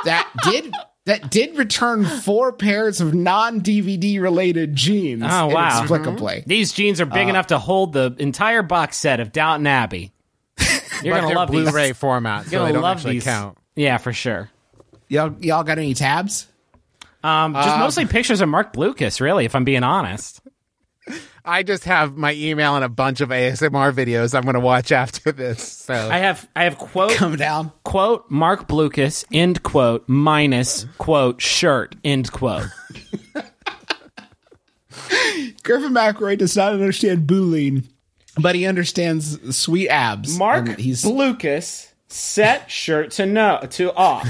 [0.06, 0.74] that did
[1.06, 5.24] that did return four pairs of non DVD related jeans.
[5.26, 5.78] Oh, wow.
[5.78, 6.36] Inexplicably.
[6.36, 6.50] Mm-hmm.
[6.50, 10.12] These jeans are big uh, enough to hold the entire box set of Downton Abbey.
[11.04, 11.64] You're gonna love these.
[11.64, 13.24] Blu-ray format, so You're they gonna don't love actually these.
[13.24, 13.58] count.
[13.76, 14.52] Yeah, for sure.
[15.12, 16.48] Y'all, y'all got any tabs?
[17.22, 20.40] Um, just mostly pictures of Marc Blucas, really, if I'm being honest.
[21.44, 24.94] I just have my email and a bunch of ASMR videos I'm going to watch
[24.94, 25.62] after this.
[25.64, 27.74] So I have I have quote Come down.
[27.84, 32.68] quote Marc Blucas end quote minus quote shirt end quote.
[35.64, 37.86] Griffin McElroy does not understand bullying,
[38.40, 40.38] but he understands sweet abs.
[40.38, 44.30] Mark he's Blucas set shirt to no to off.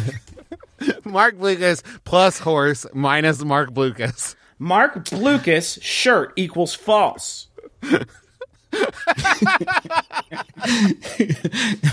[1.06, 4.36] Marc Blucas plus horse minus Marc Blucas.
[4.60, 7.48] Marc Blucas shirt equals false.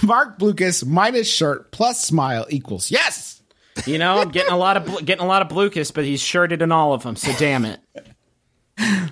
[0.03, 3.43] Marc Blucas minus shirt plus smile equals yes.
[3.87, 6.21] You know, I'm getting a lot of bl- getting a lot of Blucas, but he's
[6.21, 7.17] shirted in all of them.
[7.17, 7.81] So damn it.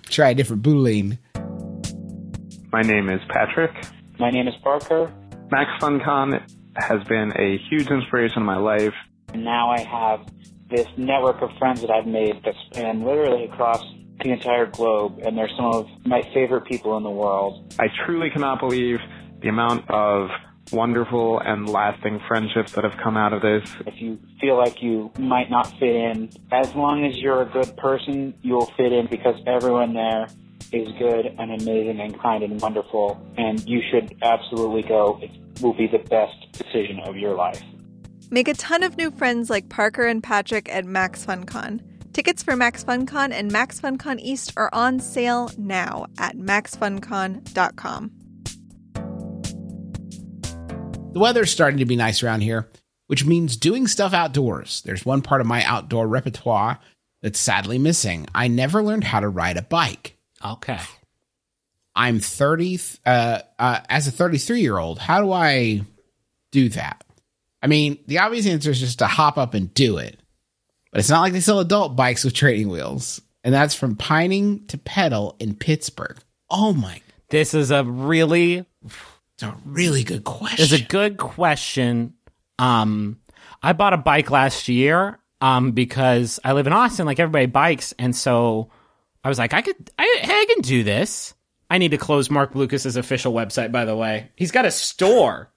[0.08, 1.18] Try a different boolean.
[2.72, 3.70] My name is Patrick.
[4.18, 5.12] My name is Parker.
[5.50, 6.42] Max FunCon
[6.76, 8.94] has been a huge inspiration in my life.
[9.32, 10.26] And now I have
[10.70, 13.82] this network of friends that I've made that span literally across
[14.22, 17.74] the entire globe, and they're some of my favorite people in the world.
[17.78, 18.98] I truly cannot believe
[19.40, 20.30] the amount of
[20.72, 23.70] wonderful and lasting friendships that have come out of this.
[23.86, 27.76] If you feel like you might not fit in, as long as you're a good
[27.76, 30.26] person, you'll fit in because everyone there
[30.72, 35.20] is good and amazing and kind and wonderful, and you should absolutely go.
[35.22, 35.30] It
[35.62, 37.62] will be the best decision of your life.
[38.28, 41.80] Make a ton of new friends like Parker and Patrick at Max FunCon.
[42.12, 48.10] Tickets for Max FunCon and Max FunCon East are on sale now at maxfuncon.com.
[51.12, 52.68] The weather's starting to be nice around here,
[53.06, 54.82] which means doing stuff outdoors.
[54.84, 56.80] There's one part of my outdoor repertoire
[57.22, 58.26] that's sadly missing.
[58.34, 60.16] I never learned how to ride a bike.
[60.44, 60.80] Okay.
[61.94, 64.98] I'm 30 uh, uh as a 33 year old.
[64.98, 65.82] How do I
[66.50, 67.05] do that?
[67.62, 70.18] I mean, the obvious answer is just to hop up and do it.
[70.92, 73.20] But it's not like they sell adult bikes with training wheels.
[73.42, 76.18] And that's from Pining to Pedal in Pittsburgh.
[76.50, 77.00] Oh my,
[77.30, 80.64] This is a really it's a really good question.
[80.64, 82.14] It's a good question.
[82.58, 83.20] Um,
[83.62, 87.92] I bought a bike last year um, because I live in Austin, like everybody bikes,
[87.98, 88.70] and so
[89.22, 91.34] I was like, I could, I, hey, I can do this.
[91.68, 94.30] I need to close Marc Blucas's official website, by the way.
[94.36, 95.50] He's got a store.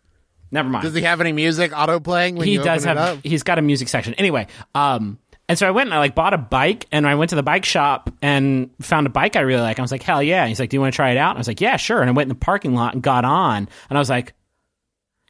[0.51, 0.83] Never mind.
[0.83, 3.21] Does he have any music auto playing when he does have.
[3.23, 4.13] He's got a music section.
[4.15, 7.29] Anyway, um, and so I went and I like bought a bike, and I went
[7.29, 9.79] to the bike shop and found a bike I really like.
[9.79, 10.41] I was like, hell yeah!
[10.41, 11.31] And he's like, do you want to try it out?
[11.31, 12.01] And I was like, yeah, sure.
[12.01, 14.33] And I went in the parking lot and got on, and I was like,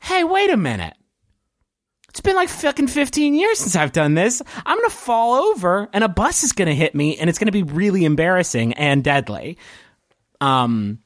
[0.01, 0.93] hey, wait a minute.
[2.09, 4.41] It's been like fucking 15 years since I've done this.
[4.65, 7.37] I'm going to fall over and a bus is going to hit me and it's
[7.37, 9.57] going to be really embarrassing and deadly.
[10.41, 10.99] Um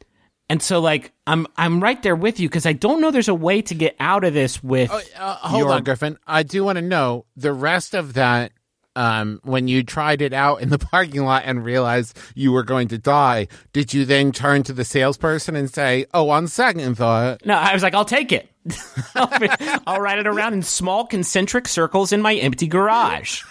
[0.53, 3.33] and so like I'm I'm right there with you cuz I don't know there's a
[3.33, 6.17] way to get out of this with Uh, hold your- on, Griffin.
[6.27, 8.51] I do want to know the rest of that.
[8.95, 12.89] Um, when you tried it out in the parking lot and realized you were going
[12.89, 17.43] to die, did you then turn to the salesperson and say, "Oh, on second thought,
[17.43, 18.47] No, I was like, I'll take it.
[19.15, 23.41] I'll, I'll ride it around in small concentric circles in my empty garage.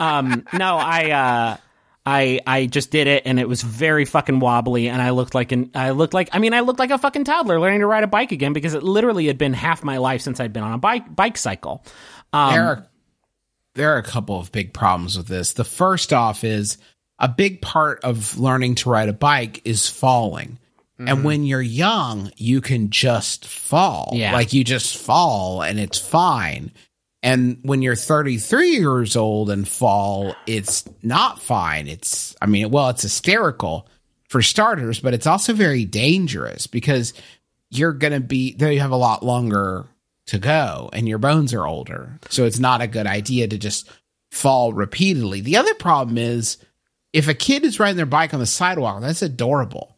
[0.00, 1.56] Um, no, I, uh,
[2.04, 5.52] I, I just did it, and it was very fucking wobbly, and I looked like
[5.52, 8.02] an, I looked like, I mean, I looked like a fucking toddler learning to ride
[8.02, 10.72] a bike again because it literally had been half my life since I'd been on
[10.72, 11.84] a bike bike cycle.
[12.32, 12.86] Um, there are
[13.74, 15.52] there are a couple of big problems with this.
[15.52, 16.78] The first off is
[17.18, 20.58] a big part of learning to ride a bike is falling.
[21.04, 24.10] And when you're young, you can just fall.
[24.12, 24.32] Yeah.
[24.32, 26.70] Like you just fall and it's fine.
[27.22, 31.86] And when you're 33 years old and fall, it's not fine.
[31.86, 33.88] It's, I mean, well, it's hysterical
[34.28, 37.14] for starters, but it's also very dangerous because
[37.70, 39.86] you're going to be, there you have a lot longer
[40.26, 42.18] to go and your bones are older.
[42.28, 43.88] So it's not a good idea to just
[44.32, 45.42] fall repeatedly.
[45.42, 46.56] The other problem is
[47.12, 49.96] if a kid is riding their bike on the sidewalk, that's adorable.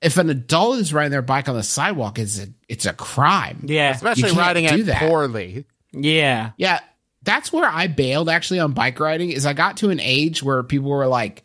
[0.00, 3.64] If an adult is riding their bike on the sidewalk, it's a, it's a crime.
[3.64, 5.00] yeah, especially riding it that.
[5.00, 5.66] poorly."
[5.96, 6.50] Yeah.
[6.56, 6.80] Yeah,
[7.22, 9.30] that's where I bailed actually on bike riding.
[9.30, 11.42] Is I got to an age where people were like,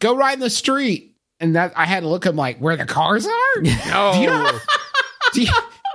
[0.00, 2.76] "Go ride in the street," and that I had to look at 'em like where
[2.76, 3.62] the cars are.
[3.88, 4.58] No, Do you know?
[5.32, 5.52] do, you,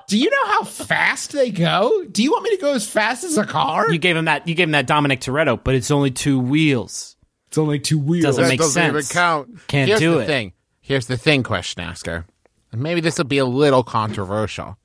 [0.07, 2.03] do you know how fast they go?
[2.11, 3.91] Do you want me to go as fast as a car?
[3.91, 4.47] You gave him that.
[4.47, 7.15] You gave him that Dominic Toretto, but it's only two wheels.
[7.47, 8.23] it's only two wheels.
[8.23, 9.11] Doesn't that make doesn't even sense.
[9.11, 9.67] count.
[9.67, 10.27] Can't Here's do the it.
[10.27, 10.53] Thing.
[10.81, 12.25] Here's the thing, question asker.
[12.71, 14.77] And maybe this will be a little controversial.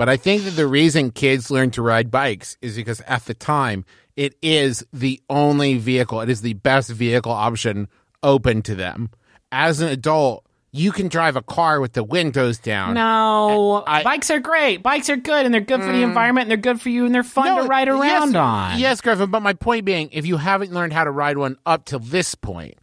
[0.00, 3.34] But I think that the reason kids learn to ride bikes is because at the
[3.34, 3.84] time
[4.16, 7.86] it is the only vehicle, it is the best vehicle option
[8.22, 9.10] open to them.
[9.52, 12.94] As an adult, you can drive a car with the windows down.
[12.94, 14.82] No, I- bikes are great.
[14.82, 16.04] Bikes are good, and they're good for the mm.
[16.04, 18.78] environment, and they're good for you, and they're fun to ride around yes, on.
[18.78, 21.84] Yes, Griffin, but my point being, if you haven't learned how to ride one up
[21.84, 22.78] till this point,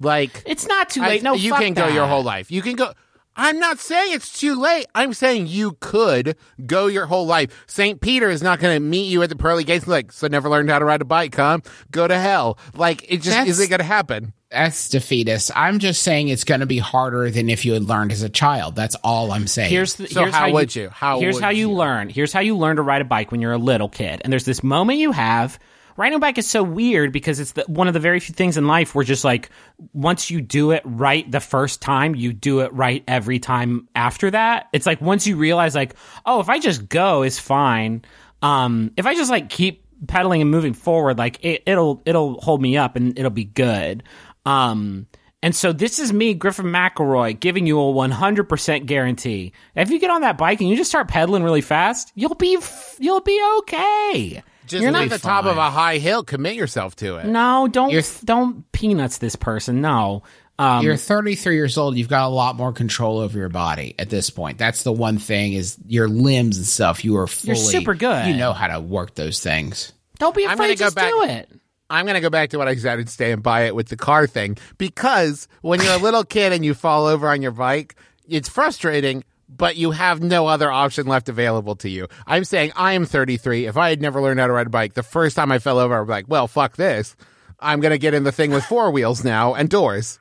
[0.00, 1.22] like it's not too I- late.
[1.22, 2.50] no, you can go your whole life.
[2.50, 2.94] You can go.
[3.36, 4.86] I'm not saying it's too late.
[4.94, 7.64] I'm saying you could go your whole life.
[7.66, 8.00] St.
[8.00, 10.70] Peter is not going to meet you at the pearly gates like, so never learned
[10.70, 11.58] how to ride a bike, huh?
[11.90, 12.58] Go to hell.
[12.74, 14.32] Like, it just That's- isn't going to happen.
[14.48, 15.50] That's defeatist.
[15.56, 18.28] I'm just saying it's going to be harder than if you had learned as a
[18.28, 18.76] child.
[18.76, 19.70] That's all I'm saying.
[19.70, 20.88] Here's the, So here's how you, would you?
[20.88, 21.74] How here's would how you, you?
[21.74, 22.08] learn.
[22.08, 24.20] Here's how you learn to ride a bike when you're a little kid.
[24.22, 25.58] And there's this moment you have
[25.96, 28.56] riding a bike is so weird because it's the, one of the very few things
[28.56, 29.50] in life where just like
[29.92, 34.30] once you do it right the first time, you do it right every time after
[34.30, 34.68] that.
[34.72, 35.94] It's like once you realize like,
[36.24, 38.02] oh, if I just go is fine.
[38.42, 42.60] Um, if I just like keep pedaling and moving forward, like it, it'll it'll hold
[42.60, 44.02] me up and it'll be good.
[44.44, 45.06] Um,
[45.42, 49.52] and so this is me, Griffin McElroy, giving you a 100% guarantee.
[49.74, 52.58] If you get on that bike and you just start pedaling really fast, you'll be
[52.98, 54.42] you'll be okay.
[54.66, 56.24] Just You're at not the top of a high hill.
[56.24, 57.26] Commit yourself to it.
[57.26, 59.80] No, don't You're- don't peanuts this person.
[59.80, 60.22] No.
[60.58, 61.96] Um, You're 33 years old.
[61.96, 64.56] You've got a lot more control over your body at this point.
[64.56, 67.04] That's the one thing is your limbs and stuff.
[67.04, 68.26] You are fully, you're super good.
[68.26, 69.92] You know how to work those things.
[70.18, 70.56] don't be afraid.
[70.56, 71.50] gonna go Just back- do it.
[71.88, 73.86] I'm going to go back to what I said and stay and buy it with
[73.88, 77.52] the car thing because when you're a little kid and you fall over on your
[77.52, 77.94] bike,
[78.28, 79.22] it's frustrating,
[79.56, 82.08] but you have no other option left available to you.
[82.26, 83.66] I'm saying I am 33.
[83.66, 85.78] If I had never learned how to ride a bike, the first time I fell
[85.78, 87.16] over, I'd be like, well, fuck this.
[87.58, 90.18] I'm going to get in the thing with four wheels now and doors.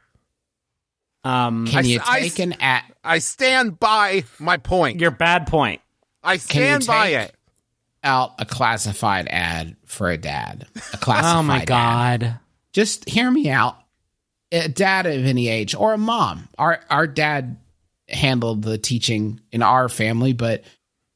[1.23, 2.85] Um, Can I- you I- an at?
[3.03, 4.99] I stand by my point.
[4.99, 5.81] your bad point.
[6.23, 7.35] I Can you stand by it.
[8.03, 10.67] out a classified ad for a dad?
[10.93, 11.67] A classified Oh my ad.
[11.67, 12.39] god.
[12.73, 13.77] Just hear me out.
[14.51, 16.47] A dad of any age or a mom.
[16.57, 17.57] Our our dad
[18.09, 20.63] handled the teaching in our family, but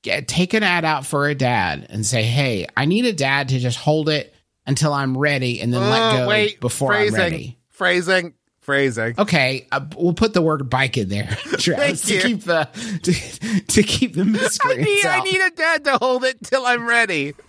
[0.04, 3.50] get, take an ad out for a dad and say, "Hey, I need a dad
[3.50, 4.34] to just hold it
[4.66, 9.16] until I'm ready, and then let Uh, go wait, before phrasing, I'm ready." Phrasing, phrasing.
[9.18, 11.28] Okay, uh, we'll put the word bike in there,
[11.58, 12.22] Travis, to you.
[12.22, 12.68] keep the
[13.04, 14.82] to, to keep the mystery.
[14.82, 17.34] I need, I need a dad to hold it till I'm ready.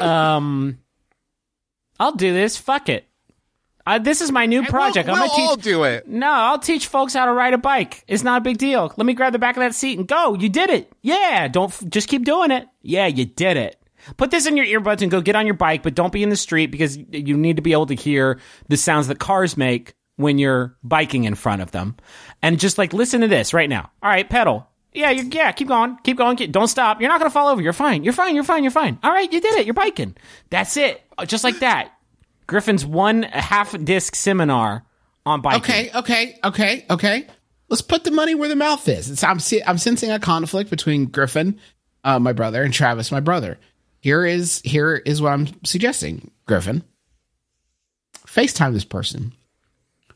[0.00, 0.78] Um,
[1.98, 2.56] I'll do this.
[2.56, 3.06] Fuck it.
[3.86, 5.06] Uh, this is my new project.
[5.06, 5.48] We'll, I'm we'll gonna teach.
[5.48, 6.08] all do it.
[6.08, 8.02] No, I'll teach folks how to ride a bike.
[8.08, 8.92] It's not a big deal.
[8.96, 10.34] Let me grab the back of that seat and go.
[10.34, 10.90] You did it.
[11.02, 11.48] Yeah.
[11.48, 12.66] Don't f- just keep doing it.
[12.82, 13.76] Yeah, you did it.
[14.16, 16.28] Put this in your earbuds and go get on your bike, but don't be in
[16.28, 19.94] the street because you need to be able to hear the sounds that cars make
[20.16, 21.96] when you're biking in front of them.
[22.42, 23.90] And just like listen to this right now.
[24.02, 24.68] All right, pedal.
[24.92, 25.96] Yeah, you're, yeah, keep going.
[26.04, 26.36] Keep going.
[26.36, 27.00] Keep, don't stop.
[27.00, 27.60] You're not going to fall over.
[27.60, 28.04] You're fine.
[28.04, 28.34] You're fine.
[28.34, 28.62] You're fine.
[28.62, 28.98] You're fine.
[29.02, 29.66] All right, you did it.
[29.66, 30.16] You're biking.
[30.50, 31.02] That's it.
[31.26, 31.93] Just like that.
[32.46, 34.84] Griffin's one half disc seminar
[35.26, 35.62] on biking.
[35.62, 37.26] Okay, okay, okay, okay.
[37.68, 39.10] Let's put the money where the mouth is.
[39.10, 41.58] It's, I'm I'm sensing a conflict between Griffin,
[42.04, 43.58] uh, my brother, and Travis, my brother.
[44.00, 46.82] Here is here is what I'm suggesting, Griffin.
[48.26, 49.32] FaceTime this person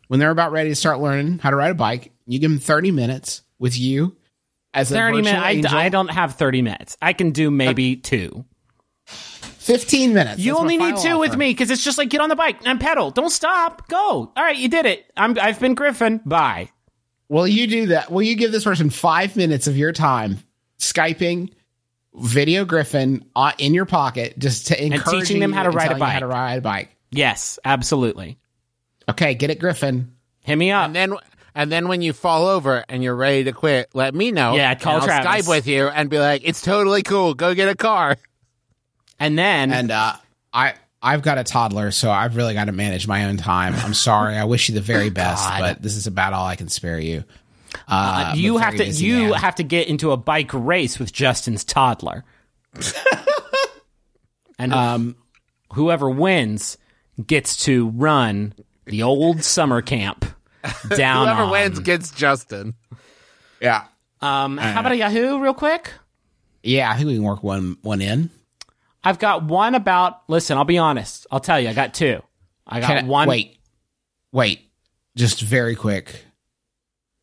[0.08, 2.12] when they're about ready to start learning how to ride a bike.
[2.26, 4.16] You give them 30 minutes with you
[4.74, 5.72] as a 30 virtual minutes.
[5.72, 5.84] I.
[5.84, 6.96] I don't have 30 minutes.
[7.00, 8.44] I can do maybe two.
[9.68, 10.40] 15 minutes.
[10.40, 12.36] You That's only need final two with me because it's just like get on the
[12.36, 13.10] bike and pedal.
[13.10, 13.86] Don't stop.
[13.88, 13.98] Go.
[13.98, 15.04] All right, you did it.
[15.16, 16.20] I'm, I've been Griffin.
[16.24, 16.70] Bye.
[17.28, 18.10] Will you do that?
[18.10, 20.38] Will you give this person five minutes of your time
[20.78, 21.52] Skyping
[22.14, 25.96] video Griffin uh, in your pocket just to encourage teaching them how to ride a
[25.96, 26.00] bike?
[26.00, 26.20] How bike.
[26.20, 26.96] to ride a bike.
[27.10, 28.38] Yes, absolutely.
[29.08, 30.14] Okay, get it, Griffin.
[30.40, 30.86] Hit me up.
[30.86, 31.14] And then
[31.54, 34.54] and then when you fall over and you're ready to quit, let me know.
[34.54, 35.46] Yeah, call and I'll Travis.
[35.46, 37.34] Skype with you and be like, "It's totally cool.
[37.34, 38.16] Go get a car."
[39.20, 40.14] And then And uh,
[40.52, 43.74] I I've got a toddler, so I've really got to manage my own time.
[43.74, 44.36] I'm sorry.
[44.36, 47.24] I wish you the very best, but this is about all I can spare you.
[47.86, 49.32] Uh, you have to you man.
[49.34, 52.24] have to get into a bike race with Justin's toddler.
[54.58, 55.16] and um
[55.72, 56.78] whoever wins
[57.26, 58.54] gets to run
[58.86, 60.24] the old summer camp
[60.96, 62.74] down Whoever on- wins gets Justin.
[63.60, 63.84] yeah
[64.20, 65.92] Um how about a Yahoo real quick?
[66.62, 66.90] yeah.
[66.90, 68.30] I think we can work one one in.
[69.04, 71.26] I've got one about listen, I'll be honest.
[71.30, 72.20] I'll tell you, I got two.
[72.66, 73.58] I got Can I- one Wait,
[74.32, 74.60] wait,
[75.16, 76.24] just very quick.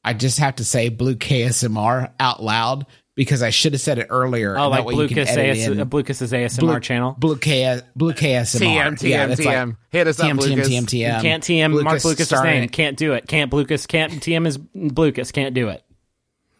[0.03, 4.07] I just have to say Blue KSMR out loud because I should have said it
[4.09, 4.55] earlier.
[4.57, 5.89] Oh, like way you Blucas, edit AS, in.
[5.89, 7.15] Blucas's ASMR Blue, channel.
[7.17, 8.59] Blue K Blue KSMR.
[8.59, 9.77] TM, TM, yeah, that's like TM.
[9.89, 10.69] Hit us up, TM, TM, Lucas.
[10.69, 11.21] TM, TM.
[11.21, 12.63] Can't TM Mark Lucas Lucas's started name.
[12.63, 12.71] it.
[12.71, 13.27] Can't do it.
[13.27, 13.87] Can't Blucas.
[13.87, 15.33] Can't TM is Blucas.
[15.33, 15.83] Can't do it.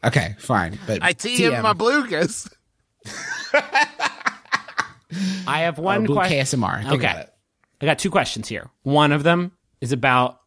[0.04, 0.80] Okay, fine.
[0.88, 2.52] But I TM my Blucas.
[5.48, 6.40] I have uh, one Blue question.
[6.62, 6.82] KSMR.
[6.82, 7.06] Think Okay.
[7.12, 7.34] about it.
[7.82, 8.70] I got two questions here.
[8.84, 9.52] One of them
[9.82, 10.40] is about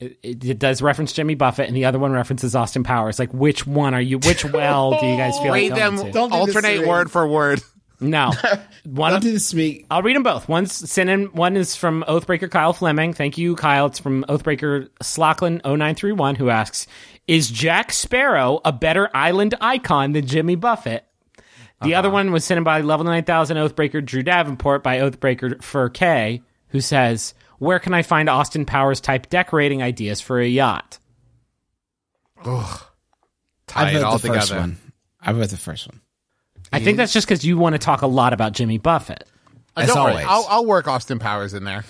[0.00, 3.18] it, it, it does reference Jimmy Buffett, and the other one references Austin Powers.
[3.18, 4.18] Like, which one are you?
[4.18, 6.12] Which well do you guys feel Read like them going to?
[6.12, 6.86] Don't do alternate me.
[6.86, 7.60] word for word.
[8.00, 8.32] No,
[8.84, 9.86] one Don't of do this to me.
[9.88, 10.48] I'll read them both.
[10.48, 11.26] One's sent in.
[11.26, 13.14] One is from Oathbreaker Kyle Fleming.
[13.14, 13.86] Thank you, Kyle.
[13.86, 16.88] It's from Oathbreaker Slockland 0931 who asks,
[17.28, 21.06] "Is Jack Sparrow a better island icon than Jimmy Buffett?"
[21.84, 22.14] The other uh-huh.
[22.14, 26.80] one was sent in by Level 9000 Oathbreaker Drew Davenport by Oathbreaker Fur K, who
[26.80, 30.98] says, "Where can I find Austin Powers type decorating ideas for a yacht?"
[32.44, 32.80] Ugh.
[33.66, 34.60] Tie I it all the first together.
[34.60, 34.76] one.
[35.20, 36.00] I vote the first one.
[36.72, 39.24] I think that's just because you want to talk a lot about Jimmy Buffett.
[39.76, 40.26] Uh, As Don't worry, always.
[40.28, 41.84] I'll, I'll work Austin Powers in there.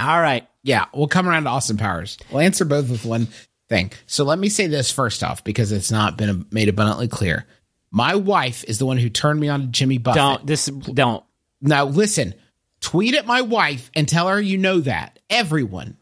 [0.00, 0.46] All right.
[0.62, 2.18] Yeah, we'll come around to Austin Powers.
[2.30, 3.28] We'll answer both with one
[3.68, 3.92] thing.
[4.06, 7.46] So let me say this first off, because it's not been made abundantly clear.
[7.92, 10.16] My wife is the one who turned me on to Jimmy Buffett.
[10.16, 11.22] Don't this don't.
[11.60, 12.34] Now listen,
[12.80, 15.18] tweet at my wife and tell her you know that.
[15.28, 15.98] Everyone,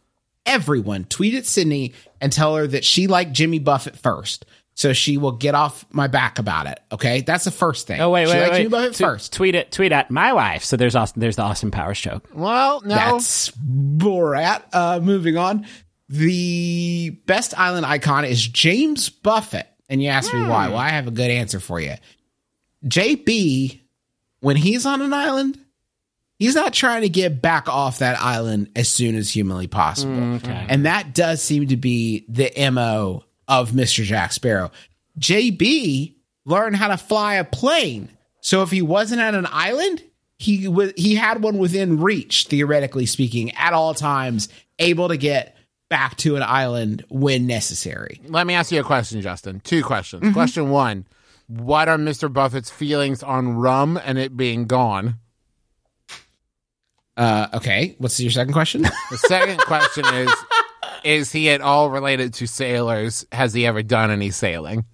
[0.46, 4.46] everyone, tweet at Sydnee and tell her that she liked Jimmy Buffett first.
[4.74, 6.80] So she will get off my back about it.
[6.90, 8.00] Okay, that's the first thing.
[8.00, 8.58] Oh wait, she wait, liked wait.
[8.58, 9.32] Jimmy Buffett Tw- first.
[9.32, 9.72] Tweet it.
[9.72, 10.64] Tweet at my wife.
[10.64, 11.20] So there's Austin.
[11.20, 12.28] There's the Austin Powers joke.
[12.32, 12.94] Well, no.
[12.94, 14.62] That's Borat.
[14.72, 15.66] Uh, moving on.
[16.08, 19.69] The best island icon is James Buffett.
[19.90, 20.66] And you ask me why.
[20.66, 20.72] Hmm.
[20.72, 21.94] Well, I have a good answer for you.
[22.86, 23.80] JB,
[24.40, 25.58] when he's on an island,
[26.38, 30.14] he's not trying to get back off that island as soon as humanly possible.
[30.14, 34.02] Mm, and that does seem to be the MO of Mr.
[34.04, 34.70] Jack Sparrow.
[35.18, 36.14] JB
[36.46, 38.08] learned how to fly a plane.
[38.40, 40.02] So if he wasn't at an island,
[40.38, 45.56] he was he had one within reach, theoretically speaking, at all times, able to get
[45.90, 48.20] back to an island when necessary.
[48.26, 49.60] Let me ask you a question, Justin.
[49.60, 50.22] Two questions.
[50.22, 50.32] Mm-hmm.
[50.32, 51.04] Question one
[51.48, 52.32] What are Mr.
[52.32, 55.16] Buffett's feelings on rum and it being gone?
[57.16, 58.82] Uh, okay, what's your second question?
[59.10, 60.32] The second question is
[61.04, 63.26] Is he at all related to sailors?
[63.32, 64.86] Has he ever done any sailing?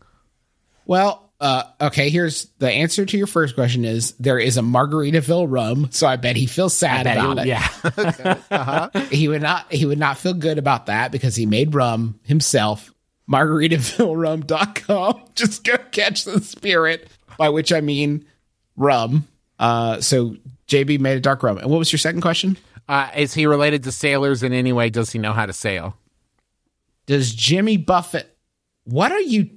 [0.86, 5.46] well, uh, okay, here's the answer to your first question is there is a Margaritaville
[5.48, 7.58] rum, so I bet he feels sad about he- it.
[8.50, 9.08] Yeah.
[9.10, 12.92] he would not he would not feel good about that because he made rum himself
[13.28, 18.24] margaritavillerum.com just go catch the spirit by which i mean
[18.76, 19.26] rum
[19.58, 20.36] uh so
[20.68, 22.56] jb made a dark rum and what was your second question
[22.88, 24.90] Uh, is he related to sailors in any way?
[24.90, 25.96] Does he know how to sail?
[27.06, 28.36] does jimmy buffett
[28.84, 29.50] what are you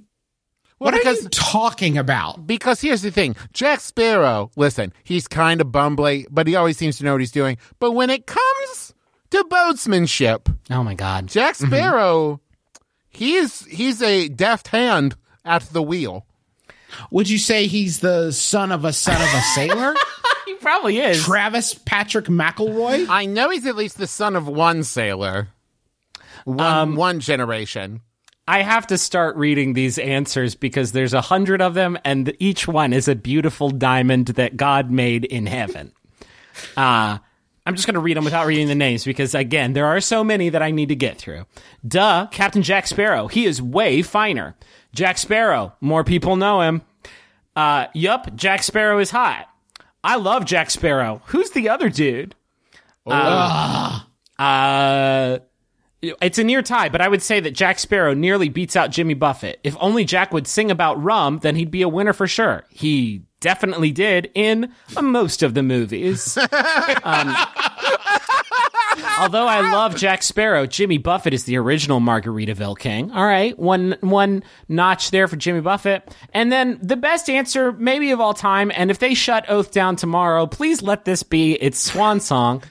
[0.79, 5.61] Well, what are you talking about Because here's the thing Jack Sparrow, listen, he's kind
[5.61, 7.57] of bumbly, but he always seems to know what he's doing.
[7.79, 8.93] But when it comes
[9.31, 11.27] to boatsmanship, oh my God.
[11.27, 11.67] Jack mm-hmm.
[11.67, 12.41] Sparrow,
[13.09, 16.25] he's he's a deft hand at the wheel.
[17.11, 19.93] would you say he's the son of a son of a sailor
[20.45, 21.23] He probably is.
[21.23, 25.49] travis patrick mcelroy I know he's at least the son of one sailor.
[26.45, 28.01] One um, one generation.
[28.49, 32.67] I have to start reading these answers because there's a hundred of them, and each
[32.67, 35.91] one is a beautiful diamond that God made in heaven.
[36.75, 37.19] Uh,
[37.67, 40.23] I'm just going to read them without reading the names because, again, there are so
[40.23, 41.45] many that I need to get through.
[41.87, 43.27] Duh, Captain Jack Sparrow.
[43.27, 44.55] He is way finer.
[44.95, 45.73] Jack Sparrow.
[45.79, 46.81] More people know him.
[47.55, 49.47] Uh, yup, Jack Sparrow is hot.
[50.03, 51.21] I love Jack Sparrow.
[51.25, 52.33] Who's the other dude?
[54.39, 55.37] Uh,
[56.01, 59.13] it's a near tie, but I would say that Jack Sparrow nearly beats out Jimmy
[59.13, 59.59] Buffett.
[59.63, 62.63] If only Jack would sing about rum, then he'd be a winner for sure.
[62.69, 66.37] He definitely did in most of the movies.
[67.01, 67.35] Um,
[69.19, 73.11] although I love Jack Sparrow, Jimmy Buffett is the original Margaritaville king.
[73.11, 76.13] All right, one one notch there for Jimmy Buffett.
[76.33, 79.95] And then the best answer, maybe of all time, and if they shut Oath down
[79.95, 82.63] tomorrow, please let this be its swan song.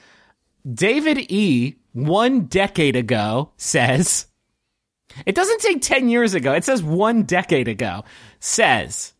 [0.71, 1.75] David E.
[1.93, 4.27] one decade ago says,
[5.25, 8.03] it doesn't say 10 years ago, it says one decade ago,
[8.39, 9.13] says,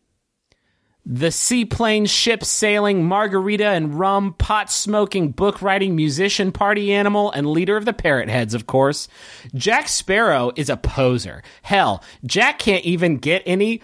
[1.06, 7.48] the seaplane, ship sailing, margarita and rum, pot smoking, book writing, musician, party animal, and
[7.48, 9.08] leader of the parrot heads, of course.
[9.54, 11.42] Jack Sparrow is a poser.
[11.62, 13.82] Hell, Jack can't even get any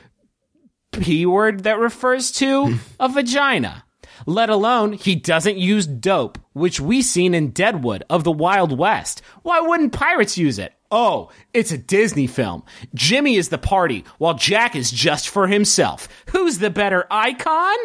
[0.92, 3.84] P word that refers to a vagina.
[4.24, 9.20] Let alone he doesn't use dope, which we seen in Deadwood of the Wild West.
[9.42, 10.72] Why wouldn't pirates use it?
[10.90, 12.62] Oh, it's a Disney film.
[12.94, 16.08] Jimmy is the party, while Jack is just for himself.
[16.30, 17.76] Who's the better icon?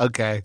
[0.00, 0.42] Okay.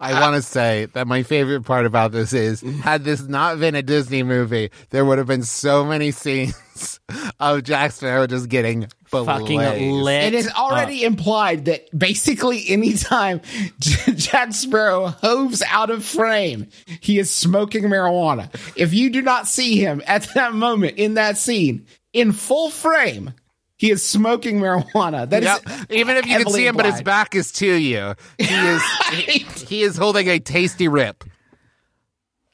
[0.00, 3.74] I want to say that my favorite part about this is had this not been
[3.74, 6.98] a Disney movie, there would have been so many scenes
[7.40, 9.92] of Jack Sparrow just getting Fucking blazed.
[10.02, 10.22] lit.
[10.24, 13.40] It is already implied that basically anytime
[13.80, 16.68] J- Jack Sparrow hoves out of frame,
[17.00, 18.48] he is smoking marijuana.
[18.76, 23.34] If you do not see him at that moment in that scene in full frame,
[23.80, 25.26] he is smoking marijuana.
[25.26, 25.90] That is Yep.
[25.90, 28.14] Even if you can see him, but his back is to you.
[28.36, 31.24] He is he, he is holding a tasty rip.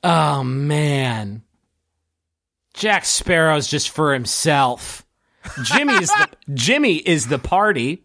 [0.04, 1.42] Oh man.
[2.74, 5.04] Jack Sparrow's just for himself.
[5.64, 8.04] Jimmy is the Jimmy is the party.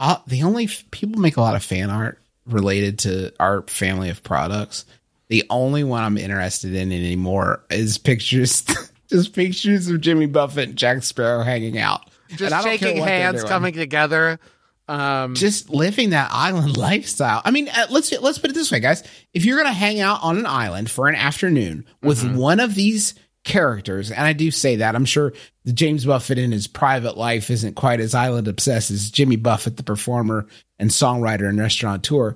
[0.00, 4.10] Uh, the only f- people make a lot of fan art related to our family
[4.10, 4.84] of products.
[5.28, 8.64] The only one I'm interested in anymore is pictures,
[9.08, 12.10] just pictures of Jimmy Buffett and Jack Sparrow hanging out.
[12.30, 14.38] Just And I don't care shaking hands, coming together.
[14.88, 17.42] Um, just living that island lifestyle.
[17.44, 19.02] I mean, uh, let's let's put it this way, guys.
[19.34, 22.74] If you're going to hang out on an island for an afternoon with one of
[22.74, 25.32] these characters, and I do say that, I'm sure
[25.64, 29.76] the James Buffett in his private life isn't quite as island obsessed as Jimmy Buffett,
[29.76, 30.46] the performer
[30.78, 32.34] and songwriter and restaurateur.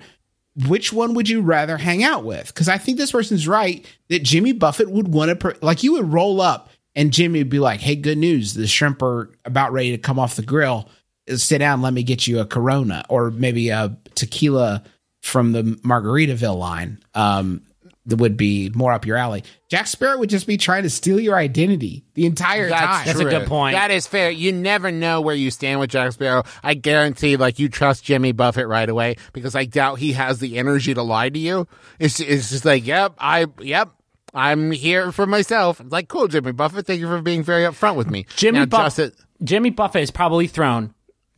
[0.66, 2.48] Which one would you rather hang out with?
[2.48, 5.92] Because I think this person's right that Jimmy Buffett would want to, per- like, you
[5.92, 8.54] would roll up and Jimmy would be like, "Hey, good news!
[8.54, 10.88] The shrimp are about ready to come off the grill."
[11.36, 14.82] sit down, let me get you a Corona or maybe a tequila
[15.22, 16.98] from the Margaritaville line.
[17.14, 17.62] Um,
[18.06, 19.44] that would be more up your alley.
[19.68, 23.06] Jack Sparrow would just be trying to steal your identity the entire time.
[23.06, 23.76] That's a good point.
[23.76, 24.30] That is fair.
[24.30, 26.42] You never know where you stand with Jack Sparrow.
[26.62, 30.58] I guarantee, like, you trust Jimmy Buffett right away because I doubt he has the
[30.58, 31.68] energy to lie to you.
[31.98, 33.90] It's, it's just like, yep, I, yep.
[34.34, 35.80] I'm here for myself.
[35.80, 36.86] It's like, cool, Jimmy Buffett.
[36.86, 38.26] Thank you for being very upfront with me.
[38.36, 39.12] Jimmy Now, Buff- Justin-
[39.42, 40.94] Jimmy Buffett has probably thrown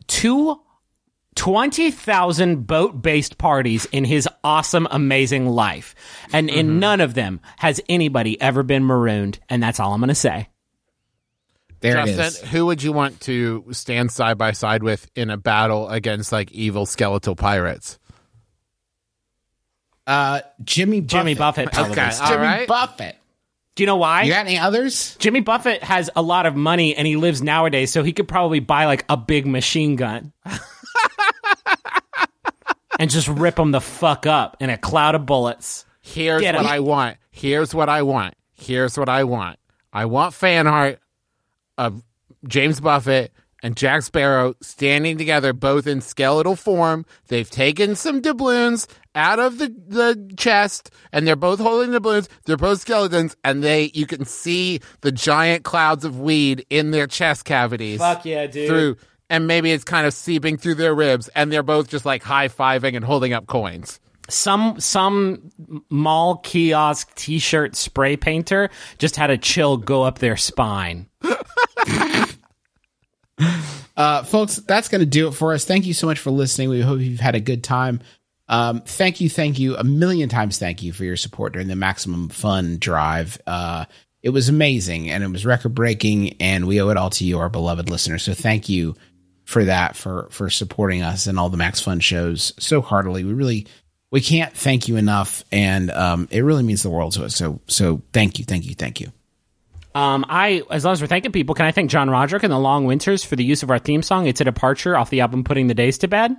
[0.06, 0.60] two
[1.34, 5.94] 20,000 boat based parties in his awesome, amazing life.
[6.32, 6.78] And in mm-hmm.
[6.78, 9.38] none of them has anybody ever been marooned.
[9.48, 10.48] And that's all I'm going to say.
[11.80, 12.50] there Justin, is.
[12.50, 16.52] who would you want to stand side by side with in a battle against like
[16.52, 17.98] evil skeletal pirates?
[20.06, 21.10] Uh, Jimmy Buffett.
[21.10, 21.68] Jimmy Buffett.
[21.68, 22.68] Okay, all Jimmy right.
[22.68, 23.16] Buffett.
[23.74, 24.22] Do you know why?
[24.22, 25.16] You got any others?
[25.18, 28.60] Jimmy Buffett has a lot of money and he lives nowadays, so he could probably
[28.60, 30.32] buy like a big machine gun.
[32.98, 35.86] and just rip them the fuck up in a cloud of bullets.
[36.02, 36.70] Here's Get what him.
[36.70, 37.16] I want.
[37.30, 38.34] Here's what I want.
[38.52, 39.58] Here's what I want.
[39.92, 41.00] I want fan art
[41.78, 42.02] of
[42.46, 43.32] James Buffett
[43.62, 47.06] and Jack Sparrow standing together, both in skeletal form.
[47.28, 52.28] They've taken some doubloons out of the, the chest, and they're both holding the balloons.
[52.44, 57.06] They're both skeletons, and they you can see the giant clouds of weed in their
[57.06, 57.98] chest cavities.
[57.98, 58.68] Fuck yeah, dude.
[58.68, 58.96] Through
[59.32, 62.48] and maybe it's kind of seeping through their ribs, and they're both just like high
[62.48, 63.98] fiving and holding up coins.
[64.28, 65.50] Some some
[65.88, 71.08] mall kiosk t-shirt spray painter just had a chill go up their spine.
[73.94, 75.64] Uh, folks, that's going to do it for us.
[75.64, 76.70] Thank you so much for listening.
[76.70, 78.00] We hope you've had a good time.
[78.52, 81.74] Um, thank you, thank you, a million times thank you for your support during the
[81.74, 83.40] Maximum Fun Drive.
[83.46, 83.86] Uh,
[84.22, 87.38] it was amazing and it was record breaking, and we owe it all to you,
[87.38, 88.22] our beloved listeners.
[88.22, 88.94] So thank you
[89.44, 93.24] for that, for for supporting us and all the Max Fun shows so heartily.
[93.24, 93.68] We really
[94.10, 97.34] we can't thank you enough, and um, it really means the world to us.
[97.34, 99.12] So so thank you, thank you, thank you.
[99.94, 102.58] Um, I, as long as we're thanking people, can I thank John Roderick and the
[102.58, 104.26] Long Winters for the use of our theme song?
[104.26, 106.36] It's a departure off the album Putting the Days to Bed.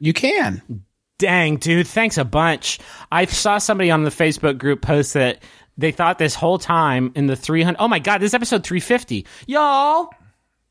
[0.00, 0.84] You can.
[1.18, 2.78] Dang, dude, thanks a bunch.
[3.10, 5.42] I saw somebody on the Facebook group post that
[5.76, 7.76] they thought this whole time in the 300.
[7.80, 9.26] Oh my God, this is episode 350.
[9.46, 10.10] Y'all,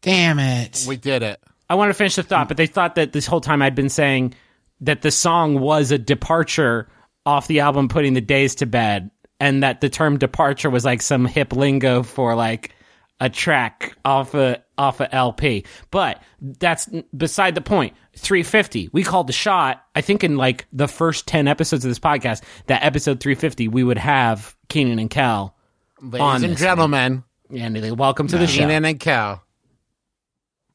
[0.02, 0.86] Damn it.
[0.88, 1.40] We did it.
[1.70, 3.90] I want to finish the thought, but they thought that this whole time I'd been
[3.90, 4.36] saying
[4.82, 6.88] that the song was a departure
[7.26, 11.02] off the album Putting the Days to Bed, and that the term departure was like
[11.02, 12.74] some hip lingo for like
[13.20, 15.66] a track off a off a LP.
[15.92, 17.94] But that's beside the point.
[18.16, 18.90] 350.
[18.92, 19.84] We called the shot.
[19.96, 23.84] I think in like the first 10 episodes of this podcast, that episode 350, we
[23.84, 25.56] would have Kenan and Kel.
[26.02, 27.24] Ladies On and this gentlemen,
[27.56, 28.60] And they welcome to the show.
[28.60, 29.44] Kenan and Kel.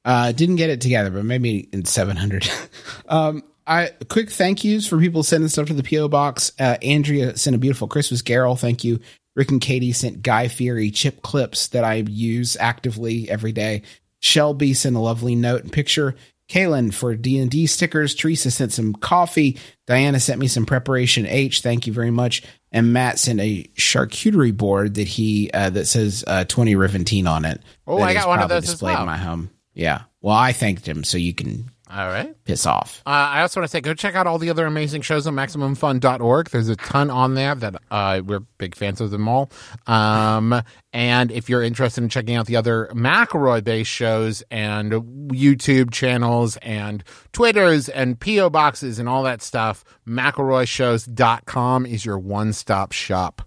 [0.04, 2.48] Uh, didn't get it together, but maybe in 700.
[3.08, 6.52] um, I quick thank yous for people sending stuff to the PO box.
[6.58, 8.56] Uh, Andrea sent a beautiful Christmas Carol.
[8.56, 8.98] Thank you.
[9.34, 13.82] Rick and Katie sent Guy Fieri chip clips that I use actively every day.
[14.18, 16.14] Shelby sent a lovely note and picture.
[16.48, 18.14] Kaylin for D and D stickers.
[18.14, 19.58] Teresa sent some coffee.
[19.86, 21.62] Diana sent me some preparation H.
[21.62, 22.42] Thank you very much.
[22.70, 27.46] And Matt sent a charcuterie board that he uh, that says uh, twenty Riventine on
[27.46, 27.62] it.
[27.86, 29.02] Oh, I got one of those as displayed well.
[29.02, 29.50] in my home.
[29.72, 30.02] Yeah.
[30.20, 32.34] Well, I thanked him, so you can All right.
[32.44, 33.02] piss off.
[33.04, 35.34] Uh, I also want to say, go check out all the other amazing shows on
[35.34, 36.48] MaximumFun.org.
[36.48, 39.50] There's a ton on there that uh, we're big fans of them all.
[39.86, 40.62] Um,
[40.94, 47.04] and if you're interested in checking out the other McElroy-based shows and YouTube channels and
[47.32, 53.42] Twitters and PO boxes and all that stuff, McElroyshows.com is your one-stop shop.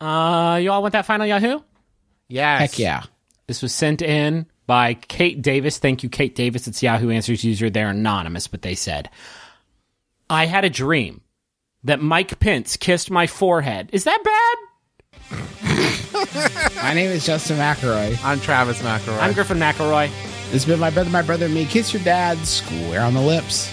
[0.00, 1.60] Uh, you all want that final Yahoo?
[2.28, 2.60] Yes.
[2.60, 3.02] Heck yeah.
[3.48, 5.78] This was sent in by Kate Davis.
[5.78, 6.66] Thank you, Kate Davis.
[6.66, 7.70] It's Yahoo Answers user.
[7.70, 9.10] They're anonymous, but they said,
[10.28, 11.20] I had a dream
[11.84, 13.90] that Mike Pence kissed my forehead.
[13.92, 14.56] Is that bad?
[16.82, 18.18] My name is Justin McElroy.
[18.24, 19.20] I'm Travis McElroy.
[19.20, 20.08] I'm Griffin McElroy.
[20.50, 21.64] This has been my brother, my brother, and me.
[21.66, 23.72] Kiss your dad square on the lips.